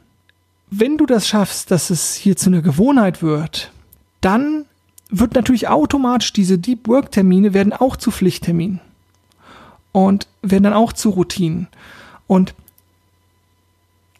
Wenn 0.70 0.96
du 0.96 1.06
das 1.06 1.26
schaffst, 1.26 1.70
dass 1.70 1.90
es 1.90 2.14
hier 2.14 2.36
zu 2.36 2.50
einer 2.50 2.62
Gewohnheit 2.62 3.22
wird, 3.22 3.72
dann 4.20 4.66
wird 5.10 5.34
natürlich 5.34 5.68
automatisch 5.68 6.32
diese 6.32 6.58
Deep 6.58 6.86
Work 6.86 7.10
Termine 7.10 7.52
werden 7.52 7.72
auch 7.72 7.96
zu 7.96 8.10
Pflichtterminen 8.12 8.80
und 9.92 10.28
werden 10.42 10.64
dann 10.64 10.72
auch 10.72 10.92
zu 10.92 11.10
Routinen. 11.10 11.66
Und 12.28 12.54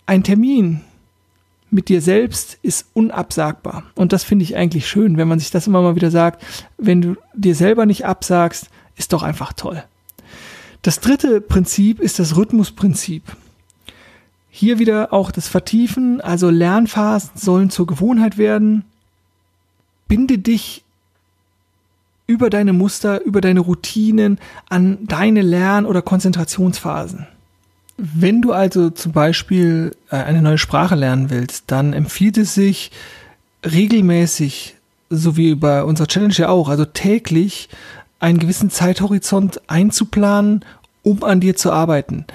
ein 0.06 0.24
Termin 0.24 0.80
mit 1.70 1.88
dir 1.88 2.02
selbst 2.02 2.58
ist 2.62 2.86
unabsagbar. 2.94 3.84
Und 3.94 4.12
das 4.12 4.24
finde 4.24 4.42
ich 4.42 4.56
eigentlich 4.56 4.88
schön, 4.88 5.16
wenn 5.16 5.28
man 5.28 5.38
sich 5.38 5.52
das 5.52 5.68
immer 5.68 5.82
mal 5.82 5.94
wieder 5.94 6.10
sagt. 6.10 6.42
Wenn 6.76 7.00
du 7.00 7.16
dir 7.34 7.54
selber 7.54 7.86
nicht 7.86 8.04
absagst, 8.04 8.70
ist 8.96 9.12
doch 9.12 9.22
einfach 9.22 9.52
toll. 9.52 9.84
Das 10.82 10.98
dritte 10.98 11.40
Prinzip 11.40 12.00
ist 12.00 12.18
das 12.18 12.36
Rhythmusprinzip. 12.36 13.22
Hier 14.50 14.78
wieder 14.78 15.12
auch 15.12 15.30
das 15.30 15.48
Vertiefen, 15.48 16.20
also 16.20 16.50
Lernphasen 16.50 17.30
sollen 17.34 17.70
zur 17.70 17.86
Gewohnheit 17.86 18.36
werden. 18.36 18.84
Binde 20.08 20.38
dich 20.38 20.82
über 22.26 22.50
deine 22.50 22.72
Muster, 22.72 23.22
über 23.22 23.40
deine 23.40 23.60
Routinen 23.60 24.38
an 24.68 24.98
deine 25.06 25.42
Lern- 25.42 25.86
oder 25.86 26.02
Konzentrationsphasen. 26.02 27.26
Wenn 27.96 28.40
du 28.40 28.52
also 28.52 28.90
zum 28.90 29.12
Beispiel 29.12 29.96
äh, 30.10 30.16
eine 30.16 30.42
neue 30.42 30.58
Sprache 30.58 30.94
lernen 30.94 31.30
willst, 31.30 31.64
dann 31.66 31.92
empfiehlt 31.92 32.38
es 32.38 32.54
sich 32.54 32.90
regelmäßig, 33.64 34.76
so 35.10 35.36
wie 35.36 35.54
bei 35.54 35.84
unserer 35.84 36.06
Challenge 36.06 36.34
ja 36.34 36.48
auch, 36.48 36.68
also 36.68 36.84
täglich 36.84 37.68
einen 38.20 38.38
gewissen 38.38 38.70
Zeithorizont 38.70 39.60
einzuplanen, 39.68 40.64
um 41.02 41.22
an 41.24 41.40
dir 41.40 41.56
zu 41.56 41.72
arbeiten. 41.72 42.26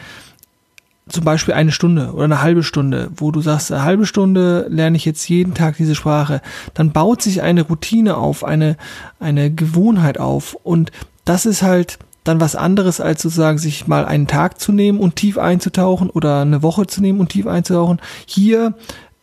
Zum 1.08 1.24
Beispiel 1.24 1.54
eine 1.54 1.72
Stunde 1.72 2.13
oder 2.13 2.24
eine 2.24 2.41
halbe 2.41 2.63
Stunde, 2.63 3.12
wo 3.15 3.32
du 3.32 3.39
sagst, 3.39 3.72
eine 3.72 3.84
halbe 3.84 4.08
Stunde 4.08 4.65
lerne 4.70 4.98
ich 4.98 5.06
jetzt 5.06 5.30
jeden 5.30 5.54
Tag 5.54 5.78
diese 5.78 5.94
Sprache. 5.94 6.41
Dann 6.74 6.91
baut 6.91 7.22
sich 7.22 7.44
eine 7.44 7.62
Routine 7.62 8.18
auf, 8.18 8.44
eine, 8.44 8.76
eine 9.20 9.54
Gewohnheit 9.54 10.20
auf. 10.20 10.56
Und 10.63 10.91
das 11.24 11.46
ist 11.46 11.62
halt 11.62 12.00
dann 12.24 12.41
was 12.41 12.56
anderes, 12.56 13.00
als 13.00 13.22
sozusagen 13.22 13.60
sich 13.60 13.86
mal 13.88 14.06
einen 14.06 14.26
Tag 14.26 14.60
zu 14.60 14.72
nehmen 14.72 15.00
und 15.00 15.15
tief 15.15 15.38
einzutauchen 15.38 16.10
oder 16.10 16.41
eine 16.41 16.63
Woche 16.63 16.88
zu 16.88 17.02
nehmen 17.02 17.20
und 17.20 17.30
tief 17.30 17.46
einzutauchen. 17.46 18.02
Hier 18.26 18.74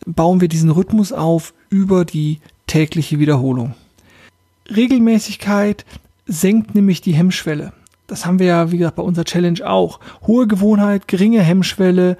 bauen 0.05 0.39
wir 0.39 0.47
diesen 0.47 0.69
Rhythmus 0.69 1.11
auf 1.11 1.53
über 1.69 2.05
die 2.05 2.39
tägliche 2.65 3.19
Wiederholung. 3.19 3.73
Regelmäßigkeit, 4.73 5.85
senkt 6.25 6.73
nämlich 6.75 7.01
die 7.01 7.13
Hemmschwelle. 7.13 7.73
Das 8.07 8.25
haben 8.25 8.39
wir 8.39 8.47
ja, 8.47 8.71
wie 8.71 8.77
gesagt, 8.77 8.97
bei 8.97 9.03
unserer 9.03 9.25
Challenge 9.25 9.65
auch. 9.67 9.99
Hohe 10.27 10.47
Gewohnheit, 10.47 11.07
geringe 11.07 11.41
Hemmschwelle, 11.41 12.17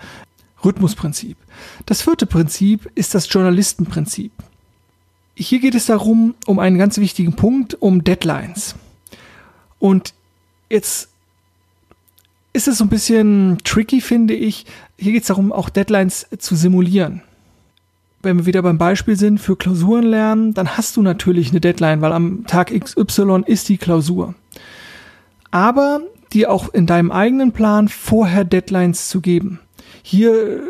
Rhythmusprinzip. 0.63 1.37
Das 1.85 2.01
vierte 2.01 2.25
Prinzip 2.25 2.89
ist 2.95 3.13
das 3.15 3.31
Journalistenprinzip. 3.31 4.31
Hier 5.35 5.59
geht 5.59 5.75
es 5.75 5.87
darum, 5.87 6.35
um 6.45 6.59
einen 6.59 6.77
ganz 6.77 6.97
wichtigen 6.97 7.35
Punkt, 7.35 7.75
um 7.81 8.03
Deadlines. 8.03 8.75
Und 9.79 10.13
jetzt 10.69 11.09
ist 12.53 12.67
es 12.67 12.77
so 12.77 12.85
ein 12.85 12.89
bisschen 12.89 13.57
tricky, 13.63 13.99
finde 13.99 14.35
ich. 14.35 14.65
Hier 14.97 15.11
geht 15.11 15.23
es 15.23 15.27
darum, 15.27 15.51
auch 15.51 15.69
Deadlines 15.69 16.27
zu 16.37 16.55
simulieren 16.55 17.23
wenn 18.23 18.37
wir 18.37 18.45
wieder 18.45 18.61
beim 18.61 18.77
Beispiel 18.77 19.17
sind, 19.17 19.39
für 19.39 19.57
Klausuren 19.57 20.05
lernen, 20.05 20.53
dann 20.53 20.77
hast 20.77 20.97
du 20.97 21.01
natürlich 21.01 21.51
eine 21.51 21.59
Deadline, 21.59 22.01
weil 22.01 22.13
am 22.13 22.47
Tag 22.47 22.71
XY 22.71 23.43
ist 23.45 23.69
die 23.69 23.77
Klausur. 23.77 24.33
Aber 25.53 26.01
dir 26.33 26.51
auch 26.51 26.73
in 26.73 26.87
deinem 26.87 27.11
eigenen 27.11 27.51
Plan 27.51 27.87
vorher 27.87 28.43
Deadlines 28.43 29.07
zu 29.07 29.21
geben. 29.21 29.59
Hier, 30.01 30.63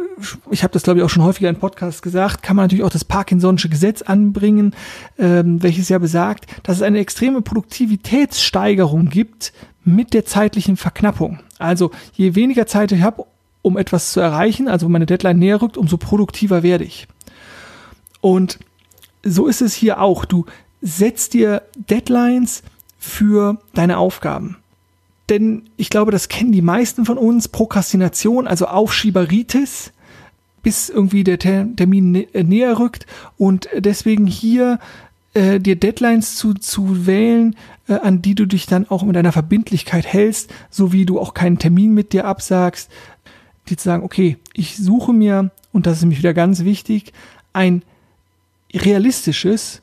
ich 0.52 0.62
habe 0.62 0.74
das 0.74 0.84
glaube 0.84 1.00
ich 1.00 1.06
auch 1.06 1.10
schon 1.10 1.24
häufiger 1.24 1.48
in 1.48 1.56
Podcasts 1.56 2.02
gesagt, 2.02 2.44
kann 2.44 2.58
man 2.58 2.66
natürlich 2.66 2.84
auch 2.84 2.90
das 2.90 3.08
Parkinson'sche 3.08 3.70
Gesetz 3.70 4.02
anbringen, 4.02 4.76
ähm, 5.18 5.64
welches 5.64 5.88
ja 5.88 6.00
besagt, 6.00 6.48
dass 6.64 6.76
es 6.76 6.82
eine 6.82 7.00
extreme 7.00 7.42
Produktivitätssteigerung 7.42 9.08
gibt 9.08 9.54
mit 9.86 10.14
der 10.14 10.26
zeitlichen 10.26 10.76
Verknappung. 10.76 11.40
Also 11.60 11.92
je 12.12 12.36
weniger 12.36 12.68
Zeit 12.68 12.92
ich 12.92 13.04
habe, 13.04 13.24
um 13.62 13.78
etwas 13.78 14.12
zu 14.12 14.20
erreichen, 14.20 14.68
also 14.68 14.90
meine 14.90 15.06
Deadline 15.06 15.40
näher 15.40 15.62
rückt, 15.62 15.78
umso 15.78 15.96
produktiver 15.96 16.62
werde 16.62 16.84
ich. 16.84 17.08
Und 18.20 18.60
so 19.24 19.48
ist 19.48 19.62
es 19.62 19.74
hier 19.74 20.02
auch. 20.02 20.26
Du 20.26 20.46
setzt 20.82 21.36
dir 21.36 21.62
Deadlines 21.78 22.64
für 23.00 23.60
deine 23.74 23.98
Aufgaben. 23.98 24.58
Denn 25.30 25.64
ich 25.78 25.90
glaube, 25.90 26.12
das 26.12 26.28
kennen 26.28 26.52
die 26.52 26.62
meisten 26.62 27.06
von 27.06 27.18
uns. 27.18 27.48
Prokrastination, 27.48 28.48
also 28.48 28.68
Aufschieberitis, 28.68 29.94
bis 30.62 30.90
irgendwie 30.90 31.24
der 31.24 31.40
Termin 31.40 32.16
äh, 32.16 32.44
näher 32.44 32.80
rückt. 32.80 33.06
Und 33.38 33.70
deswegen 33.76 34.28
hier 34.28 34.80
äh, 35.34 35.60
dir 35.60 35.76
Deadlines 35.76 36.36
zu, 36.36 36.54
zu 36.54 37.06
wählen, 37.06 37.56
äh, 37.88 37.96
an 37.96 38.22
die 38.22 38.36
du 38.36 38.46
dich 38.46 38.66
dann 38.66 38.88
auch 38.88 39.04
mit 39.04 39.16
deiner 39.16 39.32
Verbindlichkeit 39.32 40.06
hältst, 40.06 40.54
so 40.70 40.94
wie 40.94 41.06
du 41.06 41.20
auch 41.20 41.34
keinen 41.34 41.60
Termin 41.60 41.94
mit 41.94 42.14
dir 42.14 42.26
absagst, 42.26 42.90
die 43.70 43.78
zu 43.78 43.84
sagen, 43.84 44.04
okay, 44.04 44.38
ich 44.54 44.78
suche 44.78 45.14
mir, 45.14 45.52
und 45.72 45.86
das 45.86 45.98
ist 45.98 46.02
nämlich 46.02 46.20
wieder 46.20 46.34
ganz 46.34 46.64
wichtig, 46.64 47.14
ein 47.52 47.84
realistisches 48.74 49.82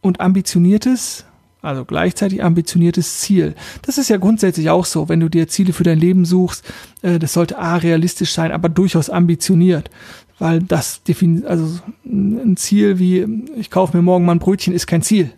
und 0.00 0.20
ambitioniertes, 0.20 1.24
also 1.62 1.84
gleichzeitig 1.84 2.42
ambitioniertes 2.42 3.20
Ziel. 3.20 3.54
Das 3.82 3.98
ist 3.98 4.08
ja 4.08 4.16
grundsätzlich 4.16 4.70
auch 4.70 4.84
so, 4.84 5.08
wenn 5.08 5.20
du 5.20 5.28
dir 5.28 5.48
Ziele 5.48 5.72
für 5.72 5.84
dein 5.84 5.98
Leben 5.98 6.24
suchst, 6.24 6.64
äh, 7.02 7.18
das 7.18 7.32
sollte 7.32 7.58
a 7.58 7.76
realistisch 7.76 8.32
sein, 8.32 8.52
aber 8.52 8.68
durchaus 8.68 9.10
ambitioniert, 9.10 9.90
weil 10.38 10.62
das 10.62 11.02
definiert, 11.02 11.46
also 11.46 11.78
ein 12.04 12.56
Ziel 12.56 12.98
wie 12.98 13.26
ich 13.56 13.70
kaufe 13.70 13.96
mir 13.96 14.02
morgen 14.02 14.24
mal 14.24 14.32
ein 14.32 14.38
Brötchen 14.38 14.74
ist 14.74 14.86
kein 14.86 15.02
Ziel. 15.02 15.30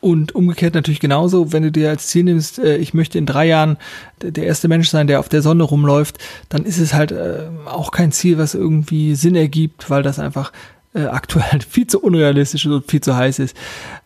Und 0.00 0.34
umgekehrt 0.34 0.74
natürlich 0.74 1.00
genauso, 1.00 1.52
wenn 1.52 1.64
du 1.64 1.72
dir 1.72 1.90
als 1.90 2.06
Ziel 2.06 2.24
nimmst, 2.24 2.58
äh, 2.58 2.76
ich 2.76 2.94
möchte 2.94 3.18
in 3.18 3.26
drei 3.26 3.46
Jahren 3.46 3.76
der 4.22 4.44
erste 4.44 4.68
Mensch 4.68 4.88
sein, 4.88 5.08
der 5.08 5.18
auf 5.18 5.28
der 5.28 5.42
Sonne 5.42 5.64
rumläuft, 5.64 6.18
dann 6.48 6.64
ist 6.64 6.78
es 6.78 6.94
halt 6.94 7.12
äh, 7.12 7.48
auch 7.66 7.90
kein 7.90 8.12
Ziel, 8.12 8.38
was 8.38 8.54
irgendwie 8.54 9.14
Sinn 9.16 9.34
ergibt, 9.34 9.90
weil 9.90 10.02
das 10.02 10.18
einfach 10.18 10.52
äh, 10.94 11.06
aktuell 11.06 11.60
viel 11.68 11.86
zu 11.86 12.00
unrealistisch 12.00 12.64
und 12.66 12.88
viel 12.88 13.00
zu 13.00 13.16
heiß 13.16 13.40
ist. 13.40 13.56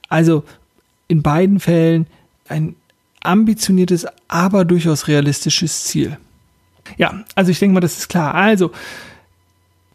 Also 0.08 0.44
in 1.12 1.22
beiden 1.22 1.60
Fällen 1.60 2.06
ein 2.48 2.74
ambitioniertes, 3.20 4.06
aber 4.28 4.64
durchaus 4.64 5.08
realistisches 5.08 5.84
Ziel. 5.84 6.16
Ja, 6.96 7.22
also 7.34 7.50
ich 7.50 7.58
denke 7.58 7.74
mal, 7.74 7.80
das 7.80 7.98
ist 7.98 8.08
klar. 8.08 8.34
Also 8.34 8.72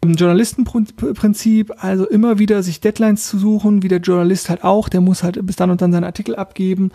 Journalistenprinzip, 0.04 1.72
also 1.78 2.06
immer 2.06 2.38
wieder 2.38 2.62
sich 2.62 2.80
Deadlines 2.80 3.26
zu 3.26 3.36
suchen, 3.36 3.82
wie 3.82 3.88
der 3.88 3.98
Journalist 3.98 4.48
halt 4.48 4.62
auch, 4.62 4.88
der 4.88 5.00
muss 5.00 5.24
halt 5.24 5.44
bis 5.44 5.56
dann 5.56 5.70
und 5.70 5.82
dann 5.82 5.90
seinen 5.90 6.04
Artikel 6.04 6.36
abgeben, 6.36 6.92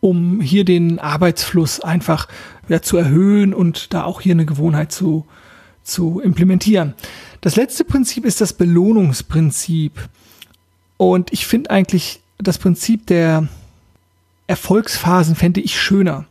um 0.00 0.40
hier 0.40 0.64
den 0.64 0.98
Arbeitsfluss 0.98 1.80
einfach 1.80 2.26
ja, 2.68 2.82
zu 2.82 2.96
erhöhen 2.96 3.54
und 3.54 3.94
da 3.94 4.02
auch 4.02 4.20
hier 4.20 4.34
eine 4.34 4.46
Gewohnheit 4.46 4.90
zu, 4.90 5.26
zu 5.84 6.20
implementieren. 6.20 6.94
Das 7.40 7.54
letzte 7.54 7.84
Prinzip 7.84 8.24
ist 8.24 8.40
das 8.40 8.52
Belohnungsprinzip. 8.52 10.08
Und 10.96 11.32
ich 11.32 11.46
finde 11.46 11.70
eigentlich 11.70 12.20
das 12.38 12.58
Prinzip 12.58 13.06
der 13.06 13.48
Erfolgsphasen 14.46 15.34
fände 15.34 15.60
ich 15.60 15.80
schöner. 15.80 16.24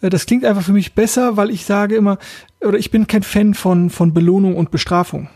Äh, 0.00 0.10
das 0.10 0.26
klingt 0.26 0.44
einfach 0.44 0.62
für 0.62 0.72
mich 0.72 0.94
besser, 0.94 1.36
weil 1.36 1.50
ich 1.50 1.64
sage 1.64 1.96
immer, 1.96 2.18
oder 2.60 2.78
ich 2.78 2.90
bin 2.90 3.06
kein 3.06 3.22
Fan 3.22 3.54
von, 3.54 3.90
von 3.90 4.12
Belohnung 4.12 4.56
und 4.56 4.70
Bestrafung. 4.70 5.28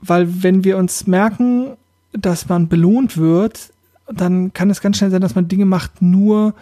Weil 0.00 0.42
wenn 0.42 0.64
wir 0.64 0.78
uns 0.78 1.06
merken, 1.06 1.76
dass 2.12 2.48
man 2.48 2.68
belohnt 2.68 3.16
wird, 3.16 3.70
dann 4.10 4.52
kann 4.52 4.68
es 4.68 4.80
ganz 4.80 4.98
schnell 4.98 5.10
sein, 5.10 5.20
dass 5.20 5.34
man 5.34 5.48
Dinge 5.48 5.64
macht 5.64 6.02
nur, 6.02 6.54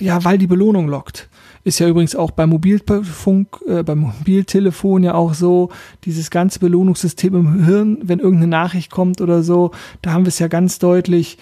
ja, 0.00 0.24
weil 0.24 0.38
die 0.38 0.46
Belohnung 0.46 0.88
lockt. 0.88 1.28
Ist 1.64 1.78
ja 1.78 1.88
übrigens 1.88 2.16
auch 2.16 2.32
beim 2.32 2.50
Mobilfunk, 2.50 3.60
äh, 3.68 3.84
beim 3.84 4.00
Mobiltelefon 4.00 5.04
ja 5.04 5.14
auch 5.14 5.34
so, 5.34 5.70
dieses 6.04 6.30
ganze 6.30 6.58
Belohnungssystem 6.58 7.34
im 7.34 7.64
Hirn, 7.64 7.98
wenn 8.02 8.18
irgendeine 8.18 8.48
Nachricht 8.48 8.90
kommt 8.90 9.20
oder 9.20 9.42
so, 9.44 9.70
da 10.02 10.12
haben 10.12 10.24
wir 10.24 10.30
es 10.30 10.40
ja 10.40 10.48
ganz 10.48 10.80
deutlich. 10.80 11.38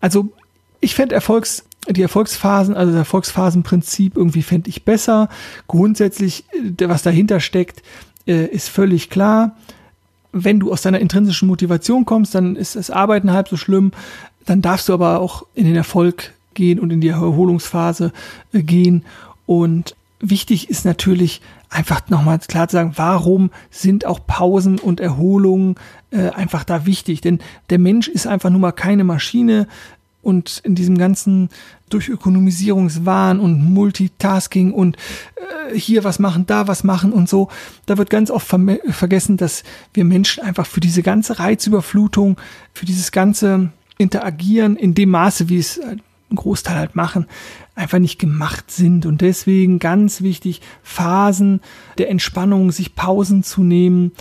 Also 0.00 0.30
ich 0.80 0.94
fände 0.94 1.14
Erfolgs, 1.14 1.64
die 1.88 2.02
Erfolgsphasen, 2.02 2.74
also 2.74 2.92
das 2.92 3.00
Erfolgsphasenprinzip 3.00 4.16
irgendwie 4.16 4.42
fände 4.42 4.70
ich 4.70 4.84
besser. 4.84 5.28
Grundsätzlich, 5.66 6.44
äh, 6.52 6.88
was 6.88 7.02
dahinter 7.02 7.40
steckt, 7.40 7.82
äh, 8.26 8.46
ist 8.46 8.70
völlig 8.70 9.10
klar. 9.10 9.56
Wenn 10.32 10.60
du 10.60 10.72
aus 10.72 10.82
deiner 10.82 11.00
intrinsischen 11.00 11.48
Motivation 11.48 12.06
kommst, 12.06 12.34
dann 12.34 12.56
ist 12.56 12.76
das 12.76 12.90
Arbeiten 12.90 13.32
halb 13.32 13.48
so 13.48 13.56
schlimm. 13.56 13.92
Dann 14.46 14.62
darfst 14.62 14.88
du 14.88 14.94
aber 14.94 15.20
auch 15.20 15.44
in 15.54 15.66
den 15.66 15.76
Erfolg 15.76 16.32
gehen 16.56 16.80
und 16.80 16.92
in 16.92 17.00
die 17.00 17.08
Erholungsphase 17.08 18.12
äh, 18.52 18.62
gehen. 18.62 19.04
Und 19.46 19.94
wichtig 20.18 20.68
ist 20.68 20.84
natürlich 20.84 21.40
einfach 21.70 22.08
nochmal 22.08 22.38
klar 22.40 22.68
zu 22.68 22.74
sagen, 22.74 22.92
warum 22.96 23.50
sind 23.70 24.06
auch 24.06 24.20
Pausen 24.26 24.78
und 24.78 24.98
Erholungen 24.98 25.76
äh, 26.10 26.30
einfach 26.30 26.64
da 26.64 26.86
wichtig? 26.86 27.20
Denn 27.20 27.38
der 27.70 27.78
Mensch 27.78 28.08
ist 28.08 28.26
einfach 28.26 28.50
nun 28.50 28.60
mal 28.60 28.72
keine 28.72 29.04
Maschine 29.04 29.68
und 30.22 30.60
in 30.64 30.74
diesem 30.74 30.98
ganzen 30.98 31.50
Durchökonomisierungswahn 31.88 33.38
und 33.38 33.72
Multitasking 33.72 34.72
und 34.72 34.96
äh, 35.36 35.78
hier 35.78 36.02
was 36.02 36.18
machen, 36.18 36.46
da 36.46 36.66
was 36.66 36.82
machen 36.82 37.12
und 37.12 37.28
so, 37.28 37.48
da 37.86 37.96
wird 37.96 38.10
ganz 38.10 38.32
oft 38.32 38.48
ver 38.48 38.58
vergessen, 38.88 39.36
dass 39.36 39.62
wir 39.94 40.04
Menschen 40.04 40.42
einfach 40.42 40.66
für 40.66 40.80
diese 40.80 41.02
ganze 41.02 41.38
Reizüberflutung, 41.38 42.38
für 42.74 42.86
dieses 42.86 43.12
ganze 43.12 43.70
Interagieren 43.98 44.76
in 44.76 44.94
dem 44.94 45.10
Maße, 45.10 45.48
wie 45.48 45.58
es 45.58 45.80
ein 46.30 46.36
Großteil 46.36 46.76
halt 46.76 46.96
machen, 46.96 47.26
einfach 47.74 47.98
nicht 47.98 48.18
gemacht 48.18 48.70
sind. 48.70 49.06
Und 49.06 49.20
deswegen 49.20 49.78
ganz 49.78 50.22
wichtig, 50.22 50.60
Phasen 50.82 51.60
der 51.98 52.10
Entspannung, 52.10 52.72
sich 52.72 52.94
Pausen 52.94 53.42
zu 53.42 53.62
nehmen. 53.62 54.12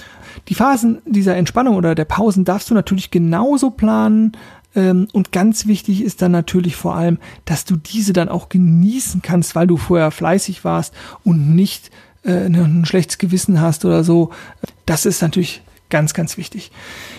Die 0.47 0.55
Phasen 0.55 1.01
dieser 1.05 1.35
Entspannung 1.35 1.75
oder 1.75 1.95
der 1.95 2.05
Pausen 2.05 2.45
darfst 2.45 2.69
du 2.69 2.73
natürlich 2.73 3.11
genauso 3.11 3.71
planen. 3.71 4.33
Ähm, 4.75 5.07
und 5.13 5.31
ganz 5.31 5.65
wichtig 5.65 6.03
ist 6.03 6.21
dann 6.21 6.31
natürlich 6.31 6.75
vor 6.75 6.95
allem, 6.95 7.17
dass 7.45 7.65
du 7.65 7.75
diese 7.75 8.13
dann 8.13 8.29
auch 8.29 8.49
genießen 8.49 9.21
kannst, 9.21 9.55
weil 9.55 9.67
du 9.67 9.77
vorher 9.77 10.11
fleißig 10.11 10.63
warst 10.63 10.93
und 11.23 11.55
nicht 11.55 11.89
äh, 12.23 12.45
ein 12.45 12.85
schlechtes 12.85 13.17
Gewissen 13.17 13.61
hast 13.61 13.85
oder 13.85 14.03
so. 14.03 14.31
Das 14.85 15.05
ist 15.05 15.21
natürlich 15.21 15.61
ganz, 15.89 16.13
ganz 16.13 16.37
wichtig. 16.37 16.71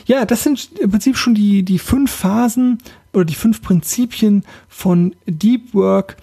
Ja, 0.06 0.24
das 0.24 0.42
sind 0.42 0.70
im 0.78 0.90
Prinzip 0.90 1.16
schon 1.16 1.34
die, 1.34 1.62
die 1.62 1.78
fünf 1.78 2.10
Phasen 2.10 2.78
oder 3.16 3.24
die 3.24 3.34
fünf 3.34 3.62
Prinzipien 3.62 4.44
von 4.68 5.16
Deep 5.26 5.74
Work 5.74 6.16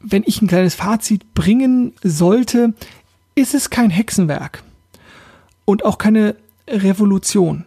wenn 0.00 0.22
ich 0.26 0.40
ein 0.40 0.48
kleines 0.48 0.74
Fazit 0.74 1.34
bringen 1.34 1.92
sollte, 2.02 2.74
ist 3.34 3.54
es 3.54 3.70
kein 3.70 3.90
Hexenwerk 3.90 4.62
und 5.64 5.84
auch 5.84 5.98
keine 5.98 6.36
Revolution. 6.68 7.64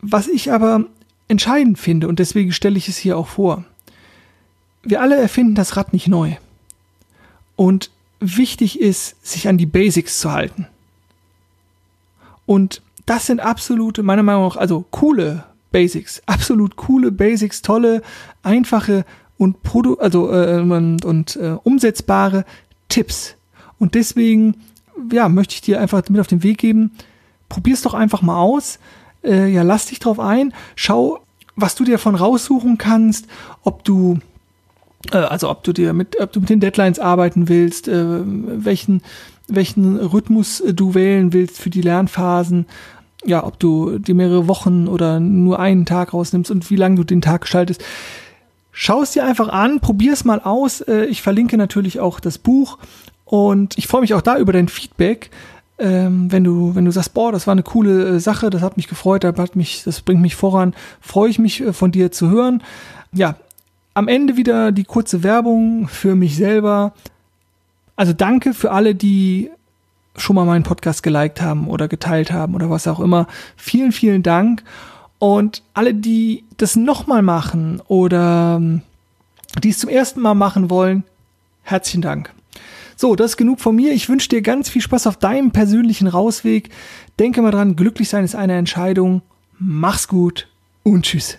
Was 0.00 0.28
ich 0.28 0.52
aber 0.52 0.84
entscheidend 1.28 1.78
finde, 1.78 2.08
und 2.08 2.18
deswegen 2.18 2.52
stelle 2.52 2.78
ich 2.78 2.88
es 2.88 2.96
hier 2.96 3.16
auch 3.16 3.28
vor, 3.28 3.64
wir 4.82 5.00
alle 5.00 5.16
erfinden 5.16 5.54
das 5.54 5.76
Rad 5.76 5.92
nicht 5.92 6.06
neu. 6.06 6.36
Und 7.56 7.90
wichtig 8.20 8.80
ist, 8.80 9.24
sich 9.26 9.48
an 9.48 9.58
die 9.58 9.66
Basics 9.66 10.20
zu 10.20 10.32
halten. 10.32 10.66
Und 12.44 12.82
das 13.04 13.26
sind 13.26 13.40
absolute, 13.40 14.02
meiner 14.02 14.22
Meinung 14.22 14.44
nach, 14.44 14.56
also 14.56 14.84
coole 14.90 15.44
Basics, 15.72 16.22
absolut 16.26 16.76
coole 16.76 17.12
Basics, 17.12 17.62
tolle, 17.62 18.02
einfache 18.42 19.04
und 19.38 19.62
Produ 19.62 19.94
also 19.94 20.32
äh, 20.32 20.60
und, 20.60 21.04
und 21.04 21.36
äh, 21.36 21.56
umsetzbare 21.62 22.44
Tipps. 22.88 23.36
Und 23.78 23.94
deswegen, 23.94 24.56
ja, 25.12 25.28
möchte 25.28 25.54
ich 25.54 25.60
dir 25.60 25.80
einfach 25.80 26.02
mit 26.08 26.20
auf 26.20 26.26
den 26.26 26.42
Weg 26.42 26.58
geben. 26.58 26.92
Probier's 27.48 27.82
doch 27.82 27.94
einfach 27.94 28.22
mal 28.22 28.40
aus. 28.40 28.78
Äh, 29.22 29.48
ja, 29.52 29.62
lass 29.62 29.86
dich 29.86 29.98
drauf 29.98 30.18
ein. 30.18 30.54
Schau, 30.76 31.20
was 31.56 31.74
du 31.74 31.84
dir 31.84 31.92
davon 31.92 32.14
raussuchen 32.14 32.78
kannst, 32.78 33.26
ob 33.62 33.84
du 33.84 34.18
äh, 35.12 35.18
also 35.18 35.50
ob 35.50 35.62
du 35.64 35.72
dir 35.72 35.92
mit, 35.92 36.20
ob 36.20 36.32
du 36.32 36.40
mit 36.40 36.50
den 36.50 36.60
Deadlines 36.60 36.98
arbeiten 36.98 37.48
willst, 37.48 37.88
äh, 37.88 38.04
welchen, 38.24 39.02
welchen 39.48 39.98
Rhythmus 39.98 40.60
äh, 40.60 40.74
du 40.74 40.94
wählen 40.94 41.32
willst 41.32 41.58
für 41.58 41.70
die 41.70 41.82
Lernphasen, 41.82 42.66
ja, 43.26 43.44
ob 43.44 43.58
du 43.58 43.98
dir 43.98 44.14
mehrere 44.14 44.48
Wochen 44.48 44.88
oder 44.88 45.20
nur 45.20 45.58
einen 45.58 45.84
Tag 45.84 46.14
rausnimmst 46.14 46.50
und 46.50 46.70
wie 46.70 46.76
lange 46.76 46.96
du 46.96 47.04
den 47.04 47.20
Tag 47.20 47.42
gestaltest. 47.42 47.84
Schau 48.72 49.02
es 49.02 49.12
dir 49.12 49.24
einfach 49.24 49.48
an, 49.48 49.80
probier 49.80 50.12
es 50.12 50.24
mal 50.24 50.40
aus. 50.40 50.80
Äh, 50.82 51.06
ich 51.06 51.22
verlinke 51.22 51.56
natürlich 51.56 52.00
auch 52.00 52.20
das 52.20 52.38
Buch 52.38 52.78
und 53.24 53.76
ich 53.78 53.86
freue 53.86 54.02
mich 54.02 54.14
auch 54.14 54.20
da 54.20 54.38
über 54.38 54.52
dein 54.52 54.68
Feedback. 54.68 55.30
Ähm, 55.78 56.32
wenn 56.32 56.44
du, 56.44 56.74
wenn 56.74 56.84
du 56.84 56.90
sagst, 56.90 57.12
boah, 57.12 57.32
das 57.32 57.46
war 57.46 57.52
eine 57.52 57.62
coole 57.62 58.16
äh, 58.16 58.20
Sache, 58.20 58.48
das 58.48 58.62
hat 58.62 58.76
mich 58.76 58.88
gefreut, 58.88 59.24
das, 59.24 59.36
hat 59.36 59.56
mich, 59.56 59.82
das 59.84 60.00
bringt 60.00 60.22
mich 60.22 60.34
voran, 60.34 60.74
freue 61.00 61.28
ich 61.28 61.38
mich 61.38 61.60
äh, 61.60 61.72
von 61.72 61.92
dir 61.92 62.12
zu 62.12 62.30
hören. 62.30 62.62
Ja, 63.12 63.36
am 63.92 64.08
Ende 64.08 64.36
wieder 64.36 64.72
die 64.72 64.84
kurze 64.84 65.22
Werbung 65.22 65.88
für 65.88 66.14
mich 66.14 66.36
selber. 66.36 66.92
Also 67.94 68.12
danke 68.12 68.52
für 68.54 68.72
alle, 68.72 68.94
die 68.94 69.50
schon 70.16 70.36
mal 70.36 70.44
meinen 70.44 70.62
Podcast 70.62 71.02
geliked 71.02 71.40
haben 71.40 71.68
oder 71.68 71.88
geteilt 71.88 72.32
haben 72.32 72.54
oder 72.54 72.70
was 72.70 72.86
auch 72.86 73.00
immer. 73.00 73.26
Vielen, 73.56 73.92
vielen 73.92 74.22
Dank. 74.22 74.62
Und 75.18 75.62
alle, 75.74 75.94
die 75.94 76.44
das 76.56 76.76
nochmal 76.76 77.22
machen 77.22 77.80
oder 77.88 78.60
die 79.62 79.70
es 79.70 79.78
zum 79.78 79.90
ersten 79.90 80.20
Mal 80.20 80.34
machen 80.34 80.70
wollen, 80.70 81.04
herzlichen 81.62 82.02
Dank. 82.02 82.32
So, 82.96 83.14
das 83.14 83.32
ist 83.32 83.36
genug 83.36 83.60
von 83.60 83.76
mir. 83.76 83.92
Ich 83.92 84.08
wünsche 84.08 84.28
dir 84.28 84.40
ganz 84.40 84.68
viel 84.68 84.82
Spaß 84.82 85.06
auf 85.06 85.18
deinem 85.18 85.50
persönlichen 85.50 86.06
Rausweg. 86.06 86.70
Denke 87.18 87.42
mal 87.42 87.50
dran, 87.50 87.76
glücklich 87.76 88.08
sein 88.08 88.24
ist 88.24 88.34
eine 88.34 88.56
Entscheidung. 88.56 89.22
Mach's 89.58 90.08
gut 90.08 90.48
und 90.82 91.04
tschüss. 91.04 91.38